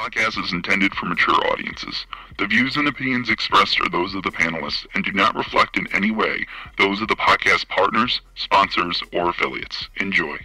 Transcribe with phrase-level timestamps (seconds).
[0.00, 2.06] podcast is intended for mature audiences.
[2.38, 5.86] The views and opinions expressed are those of the panelists and do not reflect in
[5.92, 6.46] any way
[6.78, 9.88] those of the podcast partners, sponsors, or affiliates.
[10.00, 10.38] Enjoy.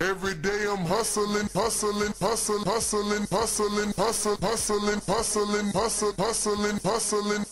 [0.00, 7.46] Every day I'm hustling, hustling, hustling, hustling, hustling, hustling, hustling, hustling, hustling, hustling, hustling.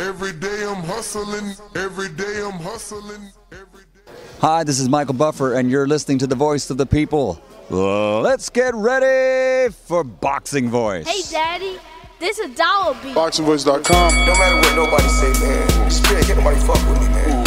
[0.00, 4.12] Every day I'm hustling, every day I'm hustling, every day.
[4.40, 7.40] Hi, this is Michael Buffer, and you're listening to the voice of the people.
[7.70, 11.06] Let's get ready for Boxing Voice.
[11.06, 11.78] Hey, Daddy,
[12.18, 13.14] this a dollar bill.
[13.14, 14.10] BoxingVoice.com.
[14.26, 15.90] No matter what nobody say, man.
[15.90, 17.46] Spirit, can't nobody fuck with me, man.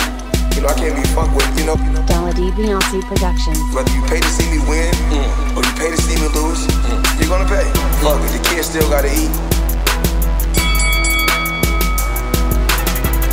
[0.55, 1.75] You know, I can't be fucked with, you know.
[2.07, 3.59] Dollar D Beyonce Productions.
[3.75, 5.59] Whether you pay to see me win mm.
[5.59, 7.03] or you pay to see me lose, mm.
[7.19, 7.67] you're gonna pay.
[7.99, 9.27] Fuck it, the kids still gotta eat.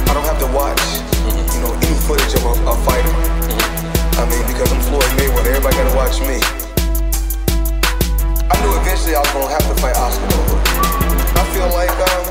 [0.06, 0.82] I don't have to watch,
[1.22, 1.54] mm-hmm.
[1.54, 3.14] you know, any footage of a, a fighter.
[3.14, 4.18] Mm-hmm.
[4.18, 6.70] I mean, because I'm Floyd Mayweather, everybody gotta watch me.
[8.50, 10.27] I knew eventually I was gonna have to fight Oscar.
[11.38, 12.24] I feel like, um,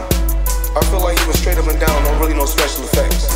[0.78, 3.28] I feel like he was straight up and down, no really no special effects.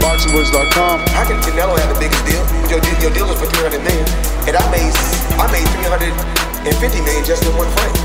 [0.00, 1.00] BoxingVoice.com.
[1.12, 2.40] How can Canelo have the biggest deal?
[2.72, 4.06] Your, deal- your deal was for 300 million,
[4.48, 4.94] and I made
[5.36, 7.96] I made 350 million just in one fight.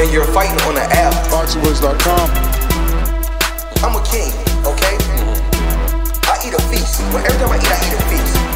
[0.00, 1.14] And you're fighting on an app.
[1.32, 2.28] BoxingVoice.com.
[3.84, 4.32] I'm a king,
[4.68, 4.96] okay?
[6.28, 7.00] I eat a feast.
[7.12, 8.49] When every time I eat, I eat a feast.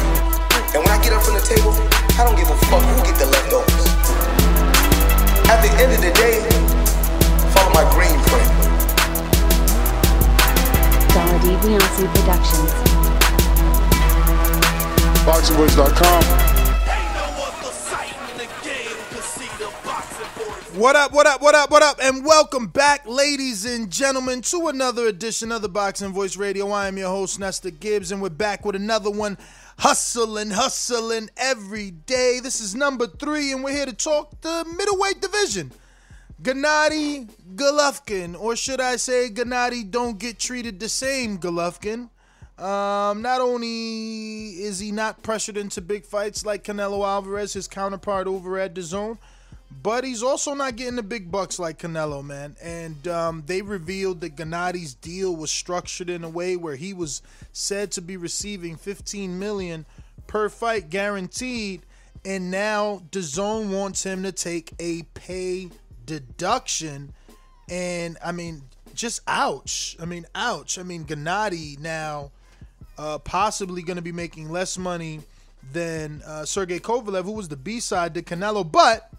[0.73, 1.73] And when I get up from the table,
[2.17, 3.85] I don't give a fuck who get the leftovers.
[5.51, 6.41] At the end of the day,
[7.53, 8.49] follow my green print.
[11.13, 12.71] Dollar D Beyonce Productions.
[15.25, 16.55] BoxingVoice.com.
[20.75, 24.67] What up, what up, what up, what up, and welcome back, ladies and gentlemen, to
[24.67, 26.69] another edition of the Boxing Voice Radio.
[26.69, 29.37] I am your host, Nestor Gibbs, and we're back with another one.
[29.77, 32.39] Hustling, hustling every day.
[32.41, 35.71] This is number three, and we're here to talk the middleweight division.
[36.41, 42.09] Gennady Golovkin, or should I say, Gennady don't get treated the same, Golovkin.
[42.57, 48.27] Um, not only is he not pressured into big fights like Canelo Alvarez, his counterpart
[48.27, 49.17] over at the zone,
[49.71, 52.55] but he's also not getting the big bucks like Canelo, man.
[52.61, 57.21] And um, they revealed that Gennady's deal was structured in a way where he was
[57.51, 59.85] said to be receiving 15 million
[60.27, 61.81] per fight guaranteed,
[62.23, 65.69] and now DAZN wants him to take a pay
[66.05, 67.13] deduction.
[67.69, 69.95] And I mean, just ouch.
[69.99, 70.79] I mean, ouch.
[70.79, 72.31] I mean, Gennady now
[72.97, 75.21] uh, possibly going to be making less money
[75.73, 79.11] than uh, Sergey Kovalev, who was the B side to Canelo, but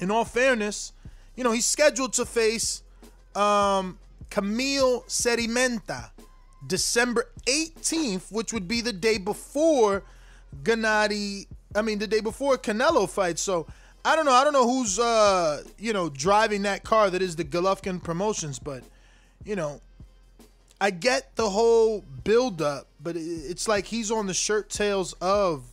[0.00, 0.92] in all fairness,
[1.36, 2.82] you know, he's scheduled to face
[3.34, 3.98] um,
[4.30, 6.10] Kamil Szeremeta
[6.66, 10.02] December 18th, which would be the day before
[10.62, 13.38] Gennady, I mean, the day before Canelo fight.
[13.38, 13.66] So
[14.04, 14.32] I don't know.
[14.32, 18.58] I don't know who's, uh, you know, driving that car that is the Golovkin Promotions,
[18.58, 18.82] but,
[19.44, 19.80] you know,
[20.80, 25.69] I get the whole build up, but it's like he's on the shirt tails of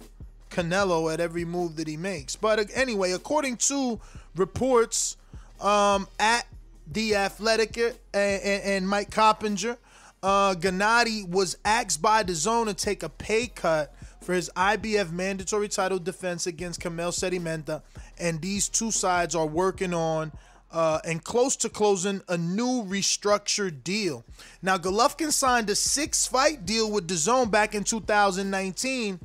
[0.50, 2.36] Canelo at every move that he makes.
[2.36, 4.00] But uh, anyway, according to
[4.36, 5.18] reports
[5.62, 6.46] um, at
[6.92, 9.78] the Athletic and, and, and Mike Coppinger,
[10.24, 15.12] uh, Gennady was asked by the zone to take a pay cut for his IBF
[15.12, 17.82] mandatory title defense against Kamil Szeremeta,
[18.20, 20.32] and these two sides are working on
[20.72, 24.26] uh, and close to closing a new restructured deal.
[24.62, 29.20] Now, Golovkin signed a six-fight deal with DAZN back in 2019,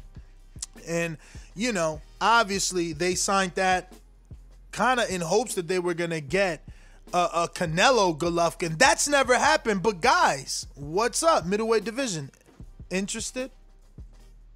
[0.87, 1.19] and
[1.55, 3.93] you know, obviously they signed that
[4.71, 6.67] kind of in hopes that they were gonna get
[7.13, 8.79] a, a Canelo Golovkin.
[8.79, 9.83] That's never happened.
[9.83, 12.31] But guys, what's up, middleweight division?
[12.91, 13.51] Interested?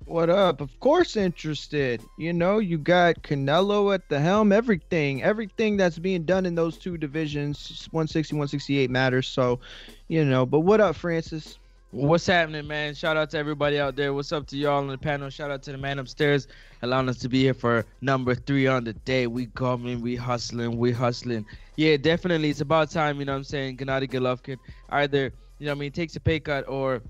[0.06, 0.60] What up?
[0.60, 2.00] Of course, interested.
[2.16, 4.52] You know, you got Canelo at the helm.
[4.52, 9.26] Everything, everything that's being done in those two divisions, 160, 168 matters.
[9.26, 9.58] So,
[10.06, 10.46] you know.
[10.46, 11.58] But what up, Francis?
[11.96, 12.94] What's happening, man?
[12.94, 14.12] Shout out to everybody out there.
[14.12, 15.30] What's up to y'all on the panel?
[15.30, 16.46] Shout out to the man upstairs,
[16.82, 19.26] allowing us to be here for number three on the day.
[19.26, 21.46] We coming, we hustling, we hustling.
[21.76, 22.50] Yeah, definitely.
[22.50, 23.78] It's about time, you know what I'm saying?
[23.78, 24.58] Gennady Golovkin
[24.90, 27.00] either, you know what I mean, takes a pay cut or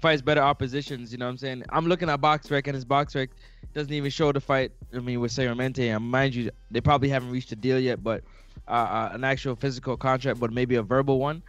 [0.00, 1.64] fights better oppositions, you know what I'm saying?
[1.68, 3.28] I'm looking at box rec and his box rec
[3.74, 4.72] doesn't even show the fight.
[4.94, 8.24] I mean, with Szeremeta, and mind you, they probably haven't reached a deal yet, but
[8.66, 11.42] uh, uh, an actual physical contract, but maybe a verbal one.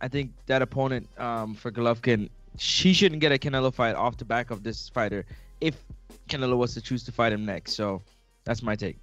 [0.00, 2.28] I think that opponent um, for Golovkin,
[2.58, 5.24] she shouldn't get a Canelo fight off the back of this fighter
[5.60, 5.82] if
[6.28, 7.74] Canelo was to choose to fight him next.
[7.74, 8.02] So
[8.44, 8.98] that's my take.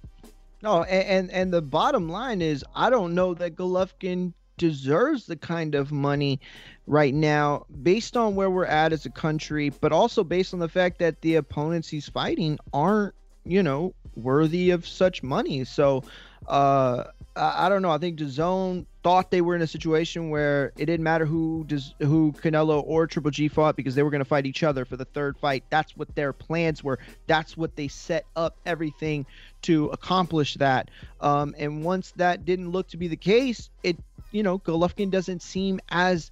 [0.62, 5.36] No, and, and and the bottom line is, I don't know that Golovkin deserves the
[5.36, 6.40] kind of money
[6.86, 10.68] right now, based on where we're at as a country, but also based on the
[10.68, 13.14] fact that the opponents he's fighting aren't,
[13.44, 15.64] you know, worthy of such money.
[15.64, 16.04] So,
[16.46, 17.04] uh,
[17.36, 17.90] I, I don't know.
[17.90, 21.94] I think DAZN thought they were in a situation where it didn't matter who does
[22.00, 24.96] who Canelo or Triple G fought because they were going to fight each other for
[24.96, 25.64] the third fight.
[25.70, 26.98] That's what their plans were.
[27.26, 29.26] That's what they set up everything
[29.62, 30.90] to accomplish that.
[31.20, 33.98] Um, and once that didn't look to be the case, it
[34.32, 36.30] you know Golovkin doesn't seem as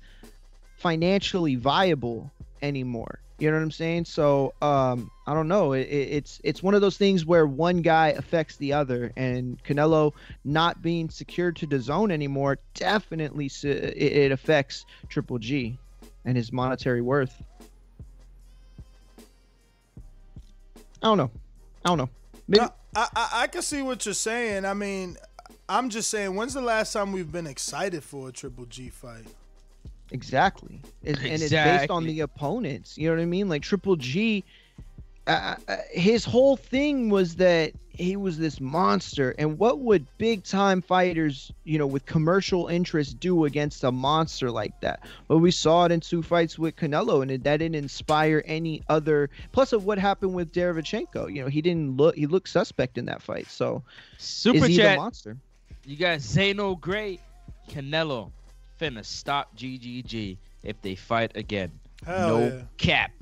[0.76, 2.32] financially viable
[2.62, 3.18] anymore.
[3.38, 4.04] You know what I'm saying?
[4.04, 5.72] So um, I don't know.
[5.72, 9.62] It, it, it's it's one of those things where one guy affects the other, and
[9.64, 10.12] Canelo
[10.44, 15.76] not being secured to the zone anymore definitely it, it affects Triple G
[16.24, 17.42] and his monetary worth.
[21.02, 21.30] I don't know.
[21.84, 22.10] I don't know.
[22.46, 24.64] Maybe, No, I, I I can see what you're saying.
[24.64, 25.16] I mean,
[25.68, 29.26] I'm just saying, when's the last time we've been excited for a Triple G fight?
[30.12, 30.80] Exactly.
[31.02, 32.96] It's- And it's based on the opponents.
[32.96, 33.48] You know what I mean?
[33.48, 34.44] Like Triple G,
[35.26, 35.56] uh,
[35.90, 39.34] his whole thing was that he was this monster.
[39.38, 44.50] And what would big time fighters, you know, with commercial interest do against a monster
[44.50, 45.00] like that?
[45.28, 48.82] Well, we saw it in two fights with Canelo, and it, that didn't inspire any
[48.88, 49.28] other.
[49.52, 52.16] Plus, of what happened with Derevyanchenko, you know, he didn't look.
[52.16, 53.48] He looked suspect in that fight.
[53.50, 53.82] So,
[54.18, 54.98] Super is he the chat.
[54.98, 55.36] monster?
[55.84, 57.18] You got Zeno Gray,
[57.68, 58.30] Canelo,
[58.82, 61.70] finna stop GGG if they fight again.
[62.04, 62.62] Hell no yeah.
[62.76, 63.12] cap.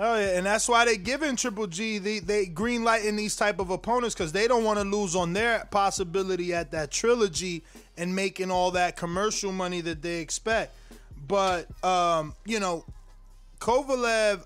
[0.00, 3.58] Oh yeah, and that's why they giving Triple G the they green lighting these type
[3.58, 7.64] of opponents because they don't want to lose on their possibility at that trilogy
[7.96, 10.76] and making all that commercial money that they expect.
[11.26, 12.84] But um, you know,
[13.58, 14.44] Kovalev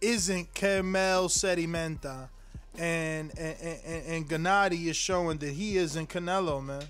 [0.00, 2.28] isn't Kamil Szeremeta,
[2.78, 6.84] and and, and and Gennady is showing that he isn't Canelo, man.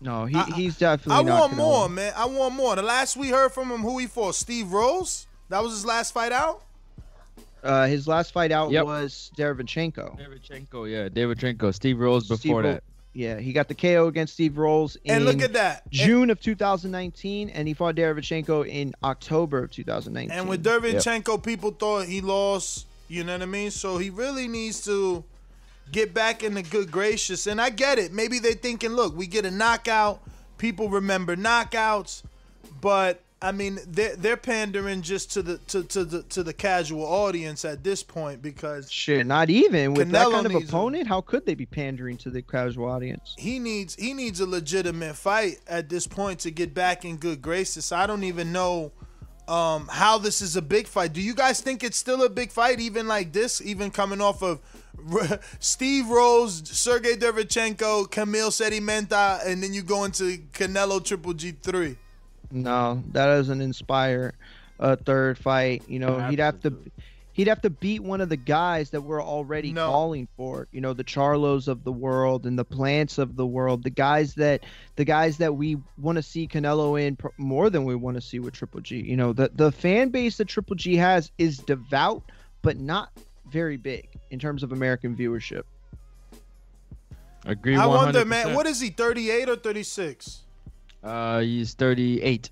[0.00, 1.14] No, he, I- he's definitely.
[1.20, 1.56] I not want Canelo.
[1.56, 2.12] more, man.
[2.16, 2.76] I want more.
[2.76, 5.26] The last we heard from him, who he fought, Steve Rolls.
[5.48, 6.62] That was his last fight out.
[7.62, 8.84] Uh, his last fight out Yep.
[8.84, 10.18] was Derevyanchenko.
[10.18, 11.74] Davidchenko, yeah, Davidchenko.
[11.74, 12.82] Steve Rolls before Steve Ro- that.
[13.14, 15.88] Yeah, he got the KO against Steve Rolls in And look at that.
[15.90, 20.36] June of 2019, and he fought Derevyanchenko in October of 2019.
[20.36, 22.86] And with Derevyanchenko, people thought he lost.
[23.08, 23.70] You know what I mean?
[23.70, 25.22] So he really needs to
[25.92, 27.46] get back in the good gracious.
[27.46, 28.12] And I get it.
[28.12, 30.22] Maybe they're thinking, look, we get a knockout.
[30.58, 32.22] People remember knockouts,
[32.80, 37.04] but I mean, they're they're pandering just to the to, to the to the casual
[37.04, 41.06] audience at this point because Shit, not even with that kind of needs a- opponent.
[41.06, 43.34] How could they be pandering to the casual audience?
[43.36, 47.42] he needs he needs a legitimate fight at this point to get back in good
[47.42, 47.92] graces.
[47.92, 48.92] I don't even know
[49.46, 51.12] um, how this is a big fight.
[51.12, 54.42] Do you guys think it's still a big fight, even like this, even coming off
[54.42, 54.60] of
[55.60, 61.96] Steve Rolls, Sergey Derevyanchenko, Kamil Szeremeta, and then you go into Canelo Triple G three?
[62.50, 64.34] No, that doesn't inspire
[64.78, 65.82] a third fight.
[65.88, 66.74] You know, he'd have to
[67.32, 69.86] he'd have to beat one of the guys that we're already No.
[69.90, 70.68] calling for.
[70.70, 74.34] You know, the Charlos of the world and the Plants of the world, the guys
[74.34, 74.62] that
[74.96, 78.38] the guys that we want to see Canelo in more than we want to see
[78.38, 79.00] with Triple G.
[79.00, 82.22] You know, the the fan base that Triple G has is devout,
[82.62, 83.10] but not
[83.50, 85.62] very big in terms of American viewership.
[87.46, 87.76] Agree.
[87.76, 87.88] I 100%.
[87.88, 88.90] wonder, man, what is he?
[88.90, 90.40] Thirty eight or thirty six?
[91.02, 92.50] Uh, he's 38.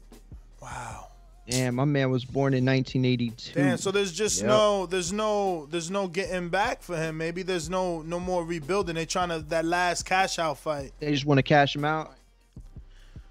[0.60, 1.08] Wow.
[1.48, 3.54] Damn, my man was born in 1982.
[3.54, 3.78] Damn.
[3.78, 4.46] So there's just Yep.
[4.48, 7.16] no, there's no, there's no getting back for him.
[7.16, 8.94] Maybe there's no, no more rebuilding.
[8.94, 10.92] They're trying to that last cash out fight.
[11.00, 12.12] they just want to cash him out.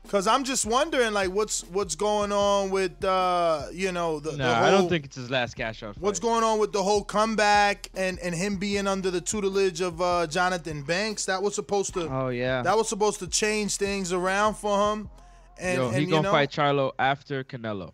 [0.08, 4.38] Cause I'm just wondering, like, what's what's going on with, uh, you know, the, No,
[4.38, 5.96] the whole, I don't think it's his last cash out.
[6.00, 10.02] what's going on with the whole comeback and and him being under the tutelage of
[10.02, 11.26] uh, Johnathon Banks.
[11.26, 12.62] That was supposed to Oh yeah.
[12.64, 15.10] that was supposed to change things around for him.
[15.60, 17.92] And, Yo, and he gonna know, fight Charlo after Canelo.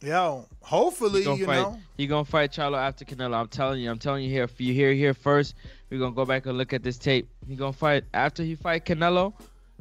[0.00, 1.56] yo, hopefully, He you fight.
[1.62, 3.34] know, He gonna fight Charlo after Canelo.
[3.34, 3.90] I'm telling you.
[3.90, 4.44] I'm telling you here.
[4.44, 5.54] If you hear here first,
[5.90, 7.28] we're gonna go back and look at this tape.
[7.46, 9.34] He gonna fight after he fight Canelo.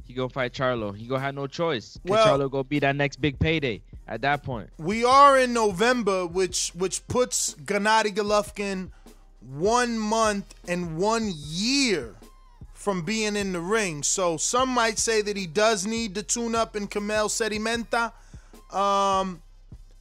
[0.05, 0.95] He gonna fight Charlo.
[0.95, 1.97] He gonna have no choice.
[2.03, 4.69] Well- Charlo gonna be that next big payday at that point.
[4.77, 8.89] we are in November, which which puts Gennady Golovkin
[9.41, 12.15] one month and one year
[12.73, 14.03] from being in the ring.
[14.03, 18.11] So some might say that he does need to tune up in Kamil Szeremeta.
[18.75, 19.41] Um,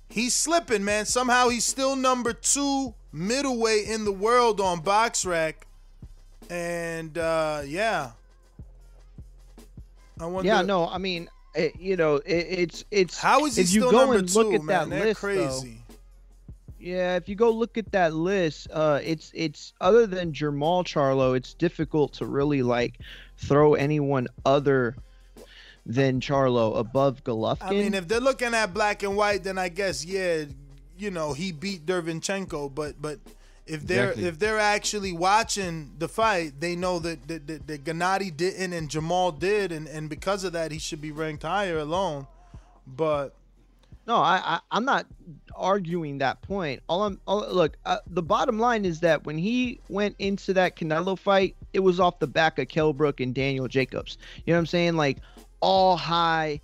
[0.08, 1.06] he's slipping, man.
[1.06, 5.54] Somehow he's still number two middleweight in the world on BoxRec,
[6.50, 8.12] and uh, yeah.
[10.20, 10.46] I wonder.
[10.48, 13.80] Yeah, no, I mean, it, you know, it, it's it's How is he if you
[13.82, 14.90] still go number and two, look at man?
[14.90, 15.78] that They're list, though, crazy.
[16.78, 21.36] yeah, if you go look at that list, uh, it's it's other than Jermall Charlo,
[21.36, 22.98] it's difficult to really like
[23.36, 24.96] throw anyone other
[25.84, 27.62] than Charlo above Golovkin.
[27.62, 30.44] I mean, if they're looking at black and white, then I guess yeah,
[30.96, 33.18] you know, he beat Derevyanchenko, but but
[33.66, 34.24] if they're Exactly.
[34.28, 38.88] if they're actually watching the fight, they know that that, that, that Gennady didn't and
[38.90, 42.26] Jamal did, and, and because of that, he should be ranked higher alone.
[42.86, 43.34] But
[44.06, 45.06] No, I, I I'm not
[45.54, 46.82] arguing that point.
[46.88, 50.76] All I'm all, look, uh, the bottom line is that when he went into that
[50.76, 54.18] Canelo fight, it was off the back of Kell Brook and Daniel Jacobs.
[54.44, 54.96] You know what I'm saying?
[54.96, 55.18] Like
[55.60, 56.60] all high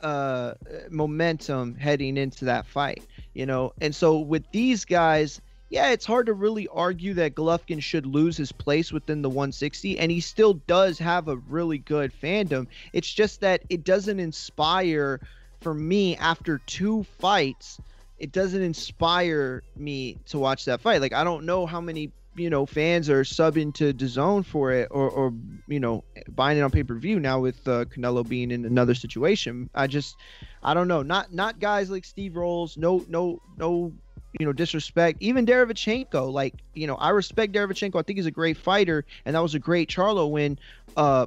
[0.00, 0.54] uh
[0.90, 3.04] momentum heading into that fight,
[3.34, 3.72] you know.
[3.80, 5.40] And so with these guys,
[5.70, 10.00] yeah, it's hard to really argue that Golovkin should lose his place within the 160,
[10.00, 12.66] and he still does have a really good fandom.
[12.92, 15.20] It's just that it doesn't inspire
[15.60, 17.80] for me after two fights.
[18.18, 21.00] It doesn't inspire me to watch that fight.
[21.00, 24.88] Like I don't know how many you know fans are subbing to DAZN for it
[24.90, 25.32] or or
[25.68, 28.94] you know buying it on pay per view now with uh, Canelo being in another
[28.94, 29.70] situation.
[29.74, 30.16] I just
[30.62, 31.02] I don't know.
[31.02, 32.76] Not not guys like Steve Rolls.
[32.76, 33.92] No no no
[34.38, 35.18] you know disrespect.
[35.20, 37.98] Even Derevyanchenko, Like you know I respect Derevyanchenko.
[37.98, 40.58] I think he's a great fighter and that was a great Charlo win.
[40.96, 41.26] Uh,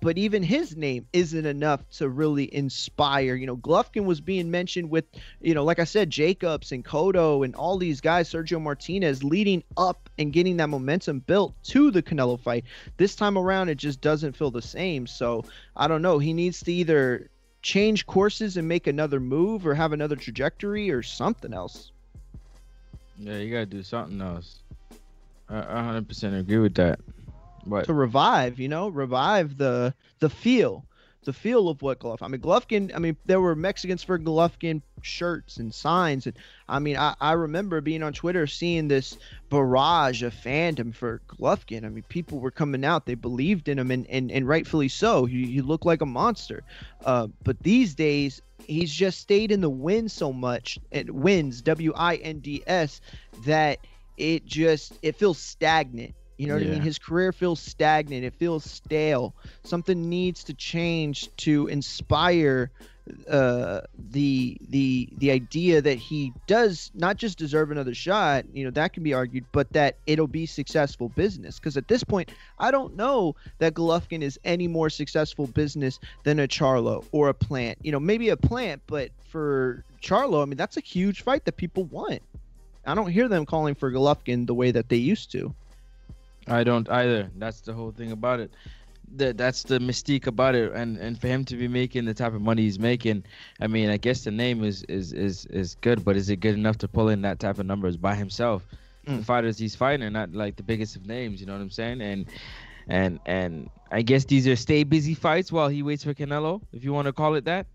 [0.00, 3.34] but even his name isn't enough to really inspire.
[3.34, 5.04] You know, Golovkin was being mentioned with,
[5.40, 9.64] you know, like I said, Jacobs and Cotto and all these guys, Sergio Martinez, leading
[9.76, 12.64] up and getting that momentum built to the Canelo fight.
[12.98, 15.06] This time around, it just doesn't feel the same.
[15.06, 16.18] So I don't know.
[16.18, 17.30] He needs to either
[17.62, 21.90] change courses and make another move or have another trajectory or something else.
[23.18, 24.62] Yeah, you gotta do something else.
[25.48, 27.00] I I 100% agree with that.
[27.66, 30.85] But to revive, you know, revive the the feel,
[31.26, 32.22] the feel of what Golovkin.
[32.22, 32.92] I mean, Golovkin.
[32.94, 36.36] I mean, there were Mexicans for Golovkin shirts and signs, and
[36.68, 39.18] I mean, I, I remember being on Twitter seeing this
[39.50, 41.84] barrage of fandom for Golovkin.
[41.84, 45.26] I mean, people were coming out, they believed in him, and and, and rightfully so.
[45.26, 46.62] He, he looked like a monster.
[47.04, 50.78] Uh, but these days, he's just stayed in the wind so much.
[50.90, 53.00] It wins W I N D S
[53.44, 53.80] that
[54.16, 56.14] it just it feels stagnant.
[56.36, 56.82] You know what I mean?
[56.82, 58.24] His career feels stagnant.
[58.24, 59.34] It feels stale.
[59.64, 62.70] Something needs to change to inspire
[63.28, 68.44] uh, the the the idea that he does not just deserve another shot.
[68.52, 71.58] You know that can be argued, but that it'll be successful business.
[71.58, 76.40] Because at this point, I don't know that Golovkin is any more successful business than
[76.40, 77.78] a Charlo or a Plant.
[77.82, 81.56] You know, maybe a Plant, but for Charlo, I mean that's a huge fight that
[81.56, 82.22] people want.
[82.84, 85.54] I don't hear them calling for Golovkin the way that they used to.
[86.46, 87.30] I don't either.
[87.36, 88.54] That's the whole thing about it.
[89.16, 92.34] That that's the mystique about it, and and for him to be making the type
[92.34, 93.24] of money he's making,
[93.60, 96.54] I mean, I guess the name is is is is good, but is it good
[96.54, 98.66] enough to pull in that type of numbers by himself?
[99.14, 101.70] The fighters he's fighting are not like the biggest of names, you know what I'm
[101.70, 102.00] saying?
[102.02, 102.26] And
[102.88, 106.84] and and I guess these are stay busy fights while he waits for Canelo, if
[106.84, 107.66] you want to call it that.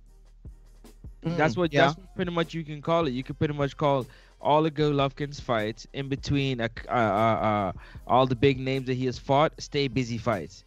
[1.29, 1.75] That's Mm, what yeah.
[1.75, 3.11] that's what pretty much you can call it.
[3.11, 4.07] You can pretty much call
[4.41, 7.71] all of Golovkin's fights in between uh, uh, uh,
[8.07, 10.63] all the big names that he has fought stay busy fights.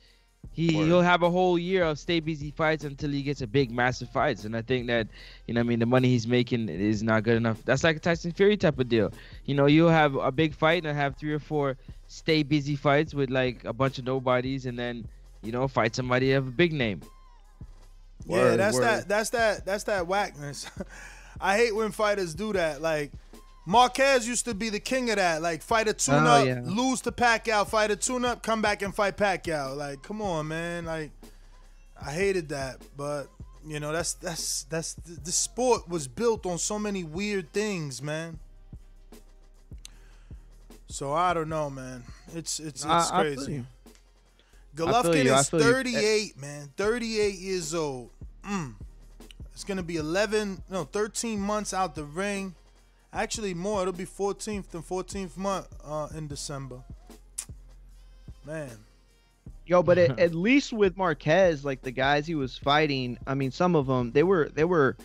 [0.53, 0.87] He Word.
[0.87, 4.09] he'll have a whole year of stay busy fights until he gets a big massive
[4.11, 5.09] fights, and I think that
[5.47, 7.65] you know I mean the money he's making is not good enough.
[7.65, 9.13] That's like a Tyson Fury type of deal.
[9.47, 11.77] You know you'll have a big fight and have three or four
[12.07, 15.09] stay busy fights with like a bunch of nobodies, and then
[15.43, 17.01] you know fight somebody of a big name.
[18.27, 18.85] yeah, that's word.
[18.85, 20.71] that that's that that's that whackness.
[21.41, 22.81] I hate when fighters do that.
[22.81, 23.11] Like
[23.67, 25.41] Marquez used to be the king of that.
[25.43, 26.61] Like fight a tune Oh, up, yeah.
[26.65, 29.77] lose to Pacquiao, fight a tune up, come back and fight Pacquiao.
[29.77, 30.85] Like, come on, man.
[30.85, 31.11] Like,
[32.01, 33.29] I hated that, but
[33.67, 38.39] you know that's that's that's the, sport was built on so many weird things, man.
[40.89, 42.05] So I don't know, man.
[42.35, 43.53] It's it's it's I- I crazy.
[43.55, 43.67] you.
[44.77, 45.61] Golovkin you, I is you.
[45.61, 46.69] 38, man.
[46.77, 48.11] 38 years old.
[48.47, 48.75] Mm.
[49.53, 52.55] It's gonna be 11, no, 13 months out the ring.
[53.15, 53.83] Actually, more.
[53.83, 56.83] It'll be 14th and 14th month uh, in December.
[58.45, 58.77] Man,
[59.67, 63.51] Yo, but at, at least with Marquez, like the guys he was fighting, I mean,
[63.51, 64.97] some of them they were they were,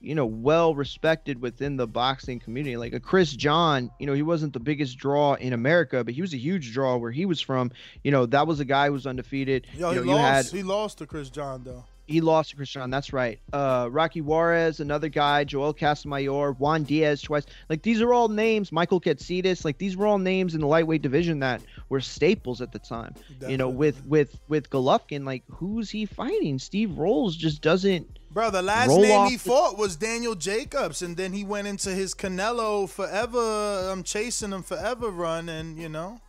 [0.00, 2.76] you know, well respected within the boxing community.
[2.76, 6.20] Like a Chris John, you know, he wasn't the biggest draw in America, but he
[6.20, 7.70] was a huge draw where he was from.
[8.04, 9.66] You know, that was a guy who was undefeated.
[9.74, 10.52] yo, you he know, had lost.
[10.52, 11.84] He lost to Chris John though.
[12.06, 12.90] He lost to Chris John.
[12.90, 13.38] That's right.
[13.52, 17.46] Uh, Rocky Juarez, another guy, Joel Casamayor, Juan Diaz twice.
[17.68, 18.72] Like these are all names.
[18.72, 19.64] Michael Katsidis.
[19.64, 23.14] Like these were all names in the lightweight division that were staples at the time.
[23.48, 26.58] You know, with with with Golovkin, like who's he fighting?
[26.58, 28.18] Steve Rolls just doesn't.
[28.32, 31.66] Bro, the last Roll name he the- fought was Daniel Jacobs, and then he went
[31.68, 33.90] into his Canelo forever.
[33.92, 36.20] I'm chasing him forever run, and you know,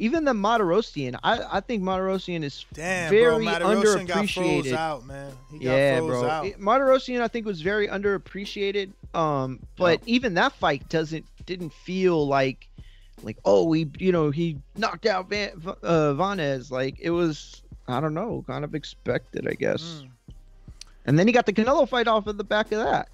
[0.00, 4.72] Even the Martirosyan, I I think Martirosyan is damn, very bro, froze underappreciated.
[4.72, 5.30] out, man.
[5.50, 6.26] He got yeah, bro.
[6.26, 6.46] out.
[6.46, 8.92] It- I think, was very underappreciated.
[9.12, 12.66] Um, but even that fight doesn't didn't feel like
[13.22, 15.50] like oh he you know he knocked out Van,
[15.82, 16.70] uh, Vanes.
[16.70, 19.82] Like it was I don't know, kind of expected, I guess.
[19.82, 20.10] Mm.
[21.04, 23.08] And then he got the Canelo fight off of the back of that.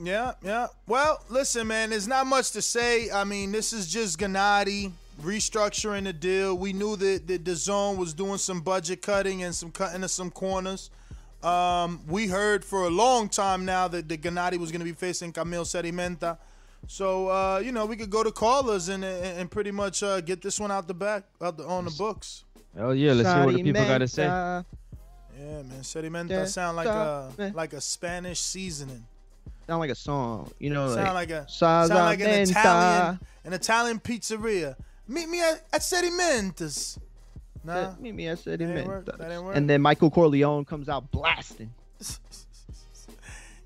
[0.00, 0.68] Yeah, yeah.
[0.86, 3.10] Well, listen, man, there's not much to say.
[3.10, 6.56] I mean, this is just Gennady restructuring the deal.
[6.56, 10.10] We knew that, that the zone was doing some budget cutting and some cutting of
[10.10, 10.90] some corners.
[11.42, 14.92] Um, we heard for a long time now that the Gennady was going to be
[14.92, 16.38] facing Kamil Szeremeta.
[16.88, 20.20] So uh, you know we could go to callers and and, and pretty much uh,
[20.20, 22.44] get this one out the back out the, on the books.
[22.76, 24.24] Oh yeah, let's hear what the people got to say.
[24.24, 24.62] Yeah,
[25.38, 29.04] man, Szeremeta Yeah, sound like a like a Spanish seasoning.
[29.66, 33.52] Sound like a song, you know, sound like, like a sound like an Italian an
[33.52, 34.76] Italian pizzeria.
[35.12, 36.98] Meet me at, at Szeremetas.
[37.62, 37.92] Nah.
[38.00, 38.88] Meet me at That ain't.
[38.88, 39.18] Szeremetas.
[39.18, 39.56] That ain't work.
[39.56, 41.74] And then Michael Corleone comes out blasting.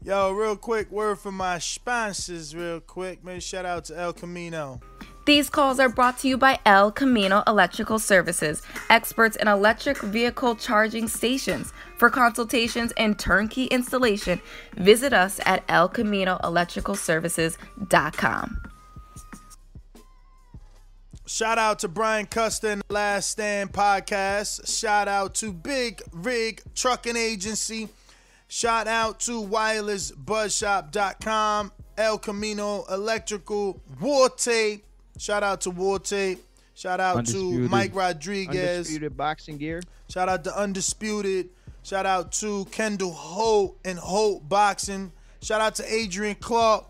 [0.05, 3.25] Yo, real quick, word for my sponsors, real quick.
[3.25, 4.81] Man, shout out to El Camino.
[5.25, 10.55] These calls are brought to you by El Camino Electrical Services, experts in electric vehicle
[10.55, 11.73] charging stations.
[11.99, 14.41] For consultations and turnkey installation,
[14.77, 18.66] visit us at elcaminoelectricalservices.com.
[21.27, 24.79] Shout out to Brian Custer and Last Stand podcast.
[24.79, 27.89] Shout out to Big Rig Trucking Agency.
[28.47, 34.85] Shout out to wirelessbuzzshop.com, El Camino Electrical, War Tape.
[35.19, 36.45] Shout out to War Tape.
[36.75, 38.77] Shout out to Mike Rodriguez.
[38.77, 39.83] Undisputed boxing gear.
[40.09, 41.49] Shout out to Undisputed.
[41.83, 45.11] Shout out to Kendall Holt and Holt Boxing.
[45.43, 46.85] Shout out to Adrian Clark,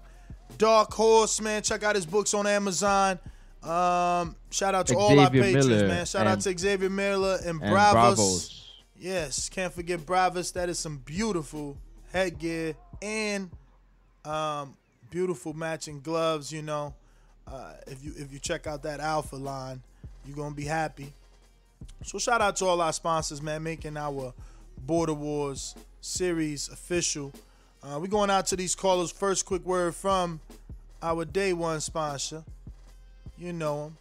[0.59, 1.63] Dark Horse, man.
[1.63, 3.19] Check out his books on Amazon.
[3.67, 6.07] Um, shout out to all our Xavier patrons, Miller man.
[6.07, 7.93] Shout out to Xavier Miller and, and Bravos.
[7.93, 8.73] Bravos.
[8.99, 10.53] Yes, can't forget Bravos.
[10.53, 11.77] That is some beautiful
[12.13, 13.51] headgear and
[14.25, 14.77] um,
[15.11, 16.53] beautiful matching gloves.
[16.53, 16.95] You know,
[17.47, 19.83] uh, if you if you check out that Alpha line,
[20.25, 21.13] you're gonna be happy.
[22.05, 24.33] So shout out to all our sponsors, man, making our
[24.79, 27.33] Border Wars series official.
[27.83, 29.11] Uh, we going out to these callers.
[29.11, 30.41] First, quick word from
[31.03, 32.45] our day one sponsor.
[33.39, 33.97] You know him,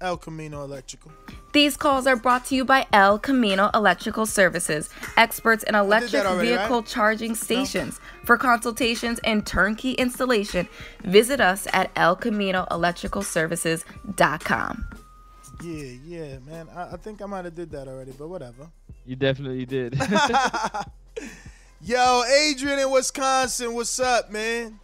[0.00, 1.10] El Camino Electrical.
[1.52, 6.50] These calls are brought to you by El Camino Electrical Services, experts in electric already,
[6.50, 6.58] right?
[6.58, 7.98] vehicle charging stations.
[8.24, 10.68] For consultations and turnkey installation,
[11.02, 14.84] visit us at elcaminoelectricalservices.com.
[15.64, 16.68] Yeah, yeah, man.
[16.74, 18.66] I, I think I might have did that already, but whatever.
[19.06, 19.98] You definitely did.
[21.80, 24.78] Yo, Adrian in Wisconsin, what's up, man?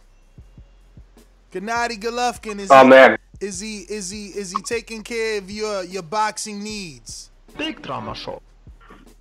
[1.51, 3.17] Gennady Golovkin is Oh, he, man.
[3.43, 7.29] Is he is he is he taking care of your your boxing needs?
[7.57, 8.41] Big drama show.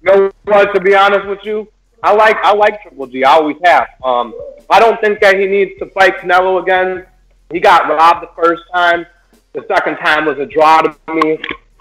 [0.03, 0.73] You know what?
[0.75, 1.69] To be honest with you,
[2.03, 3.25] I like I like Triple G.
[3.25, 3.89] I always have.
[4.05, 4.33] Um,
[4.71, 7.05] I don't think that he needs to fight Canelo again.
[7.51, 9.07] He got robbed the first time.
[9.55, 11.39] The second time was a draw to me.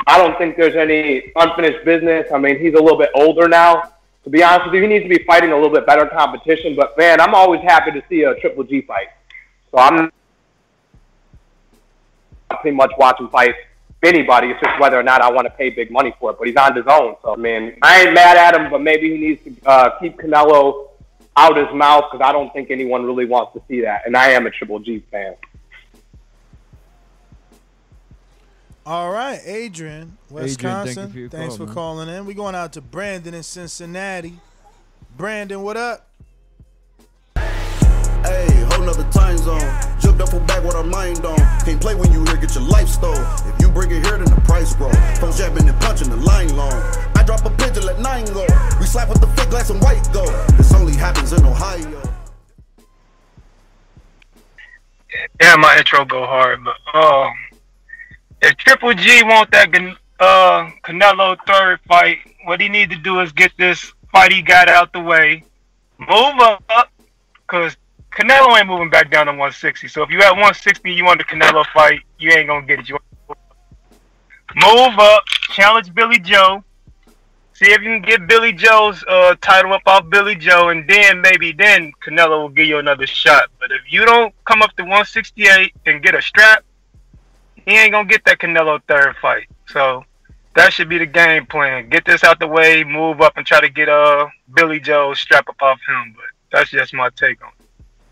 [0.08, 2.28] I don't think there's any unfinished business.
[2.34, 3.94] I mean, he's a little bit older now.
[4.24, 6.76] To be honest with you, he needs to be fighting a little bit better competition.
[6.76, 9.10] But man, I'm always happy to see a Triple G fight.
[9.72, 10.12] So I'm
[12.60, 13.58] pretty much watching fights
[14.04, 14.48] anybody.
[14.48, 16.38] It's just whether or not I want to pay big money for it.
[16.38, 18.70] But he's on his own, so I mean, I ain't mad at him.
[18.70, 20.90] But maybe he needs to uh, keep Canelo
[21.38, 24.06] out his mouth because I don't think anyone really wants to see that.
[24.06, 25.36] And I am a Triple G fan.
[28.84, 30.96] All right, Adrian, Wisconsin.
[30.96, 31.74] thank you for your Thanks call, for man.
[31.76, 32.26] calling in.
[32.26, 34.40] We're going out to Brandon in Cincinnati.
[35.16, 36.08] Brandon, what up?
[37.36, 40.01] Hey, whole nother time zone.
[40.28, 41.38] Full back with mind on.
[41.66, 43.14] Can't play when you here, get your life stole.
[43.48, 44.92] If you bring it here, then the price grow.
[45.36, 46.74] Jabbing and punching the line long.
[47.16, 48.46] I drop a pigeon, nine go.
[48.80, 50.26] We slap with the fake glass and white go.
[50.58, 52.02] This only happens in Ohio.
[55.42, 57.34] Yeah, my intro go hard, but um,
[58.42, 59.74] if Triple G want that
[60.20, 64.70] uh Canelo third fight, what he need to do is get this fight he got
[64.70, 65.44] out the way,
[66.00, 66.92] move up,
[67.48, 67.76] cause
[68.12, 69.88] Canelo ain't moving back down to 160.
[69.88, 72.90] So if you at 160, you want the Canelo fight, you ain't gonna get it.
[72.90, 72.98] You
[74.56, 76.64] move up, challenge Billy Joe.
[77.54, 81.22] See if you can get Billy Joe's uh, title up off Billy Joe, and then
[81.22, 83.50] maybe then Canelo will give you another shot.
[83.60, 86.66] But if you don't come up to 168 and get a strap,
[87.56, 89.48] he ain't gonna get that Canelo third fight.
[89.68, 90.04] So
[90.56, 91.88] that should be the game plan.
[91.90, 95.48] Get this out the way, move up, and try to get uh Billy Joe's strap
[95.48, 96.14] up off him.
[96.16, 97.61] But that's just my take on it.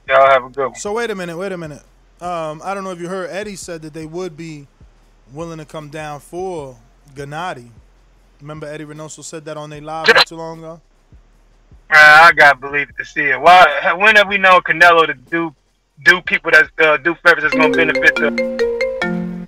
[0.10, 0.76] Y'all have a good one.
[0.76, 1.84] So wait a minute, wait a minute.
[2.20, 4.68] Um, I don't know if you heard Eddie said that they would be
[5.32, 6.76] willing to come down for
[7.14, 7.70] Gennady.
[8.42, 10.82] Remember Eddie Reynoso said that on their live not too long ago.
[11.92, 13.40] Uh, I gotta believe it to see it.
[13.40, 13.94] Why?
[13.98, 15.54] When have we known Canelo to do
[16.04, 19.48] do people that uh, do favors that's gonna benefit the?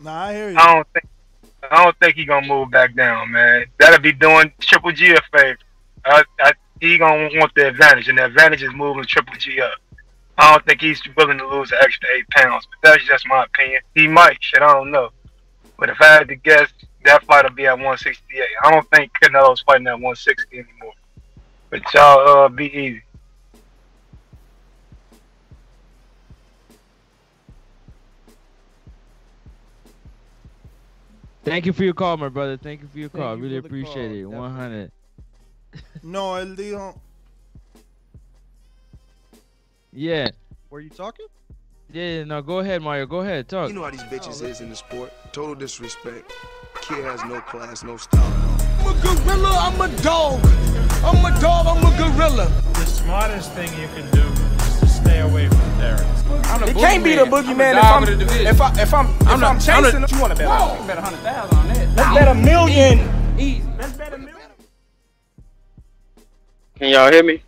[0.00, 0.56] Nah, I hear you.
[0.58, 1.06] I don't think
[1.70, 3.66] I don't think he gonna move back down, man.
[3.78, 5.58] That'll be doing Triple G a favor.
[6.04, 9.78] I, I, he gonna want the advantage, and the advantage is moving Triple G up.
[10.36, 13.44] I don't think he's willing to lose an extra eight pounds, but that's just my
[13.44, 13.82] opinion.
[13.94, 15.10] He might, shit, I don't know.
[15.78, 16.72] But if I had to guess,
[17.04, 18.42] that fight will be at 168.
[18.64, 20.92] I don't think Canelo's fighting at 160 anymore.
[21.70, 23.02] But y'all, uh, be easy.
[31.44, 32.56] Thank you for your call, my brother.
[32.56, 33.36] Thank you for your Thank call.
[33.36, 34.48] you really appreciate call, it.
[34.48, 34.90] definitely.
[34.90, 34.92] 100.
[36.02, 36.98] No, él dijo.
[39.94, 40.30] Yeah.
[40.70, 41.26] Were you talking?
[41.92, 43.06] Yeah, no, go ahead, Mario.
[43.06, 43.48] Go ahead.
[43.48, 43.68] Talk.
[43.68, 45.12] You know how these bitches oh, is in the sport.
[45.32, 46.32] Total disrespect.
[46.82, 48.20] Kid has no class, no style.
[48.80, 50.40] I'm a gorilla, I'm a dog.
[51.04, 52.46] I'm a dog, I'm a gorilla.
[52.72, 54.22] The smartest thing you can do
[54.64, 56.00] is to stay away from Derek.
[56.68, 58.02] It can't be the boogeyman if I'm,
[58.46, 60.04] if I if I'm if I'm, chasing.
[60.08, 60.48] you want to bet?
[60.48, 60.80] on?
[60.80, 61.96] You bet a hundred thousand on that.
[61.96, 63.38] Let's bet a million.
[63.38, 63.62] Easy.
[63.78, 64.50] Let's bet a million.
[66.78, 67.40] Can y'all hear me?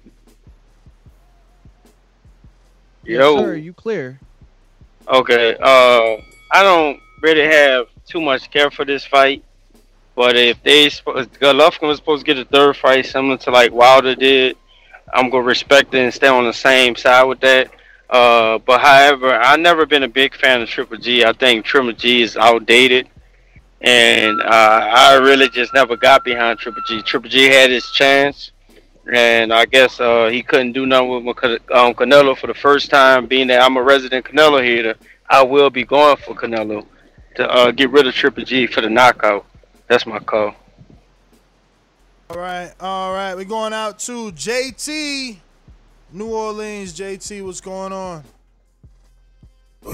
[3.06, 3.38] Yes, Yo.
[3.38, 3.54] sir.
[3.54, 4.18] You clear?
[5.08, 5.56] Okay.
[5.60, 6.16] Uh,
[6.52, 9.44] I don't really have too much care for this fight,
[10.14, 13.72] but if they supposed Golovkin was supposed to get a third fight similar to like
[13.72, 14.56] Wilder did,
[15.14, 17.70] I'm gonna respect it and stay on the same side with that.
[18.10, 21.24] Uh, but however, I've never been a big fan of Triple G.
[21.24, 23.08] I think Triple G is outdated,
[23.80, 27.02] and uh, I really just never got behind Triple G.
[27.02, 28.52] Triple G had his chance,
[29.12, 33.26] and I guess uh, he couldn't do nothing with um, Canelo for the first time.
[33.26, 34.96] Being that I'm a resident Canelo hater,
[35.28, 36.86] I will be going for Canelo
[37.36, 39.46] to uh, get rid of Triple G for the knockout.
[39.86, 40.54] That's my call.
[42.30, 43.34] All right, all right.
[43.36, 45.36] We're going out to JT,
[46.12, 46.92] New Orleans.
[46.92, 48.24] JT, what's going on?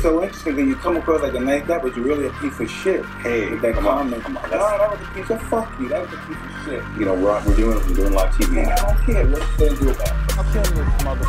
[0.00, 2.58] So interesting that you come across like a nice guy, but you're really a piece
[2.58, 3.04] of shit.
[3.22, 4.22] Hey, with that comment.
[4.22, 5.88] Come on, no, that was a piece of fuck you.
[5.88, 6.98] That was a piece of shit.
[6.98, 8.66] You know, we're, we're doing we're doing live TV.
[8.66, 9.26] I don't care.
[9.26, 10.38] What you gonna do about it?
[10.38, 11.26] I'm kill this mother.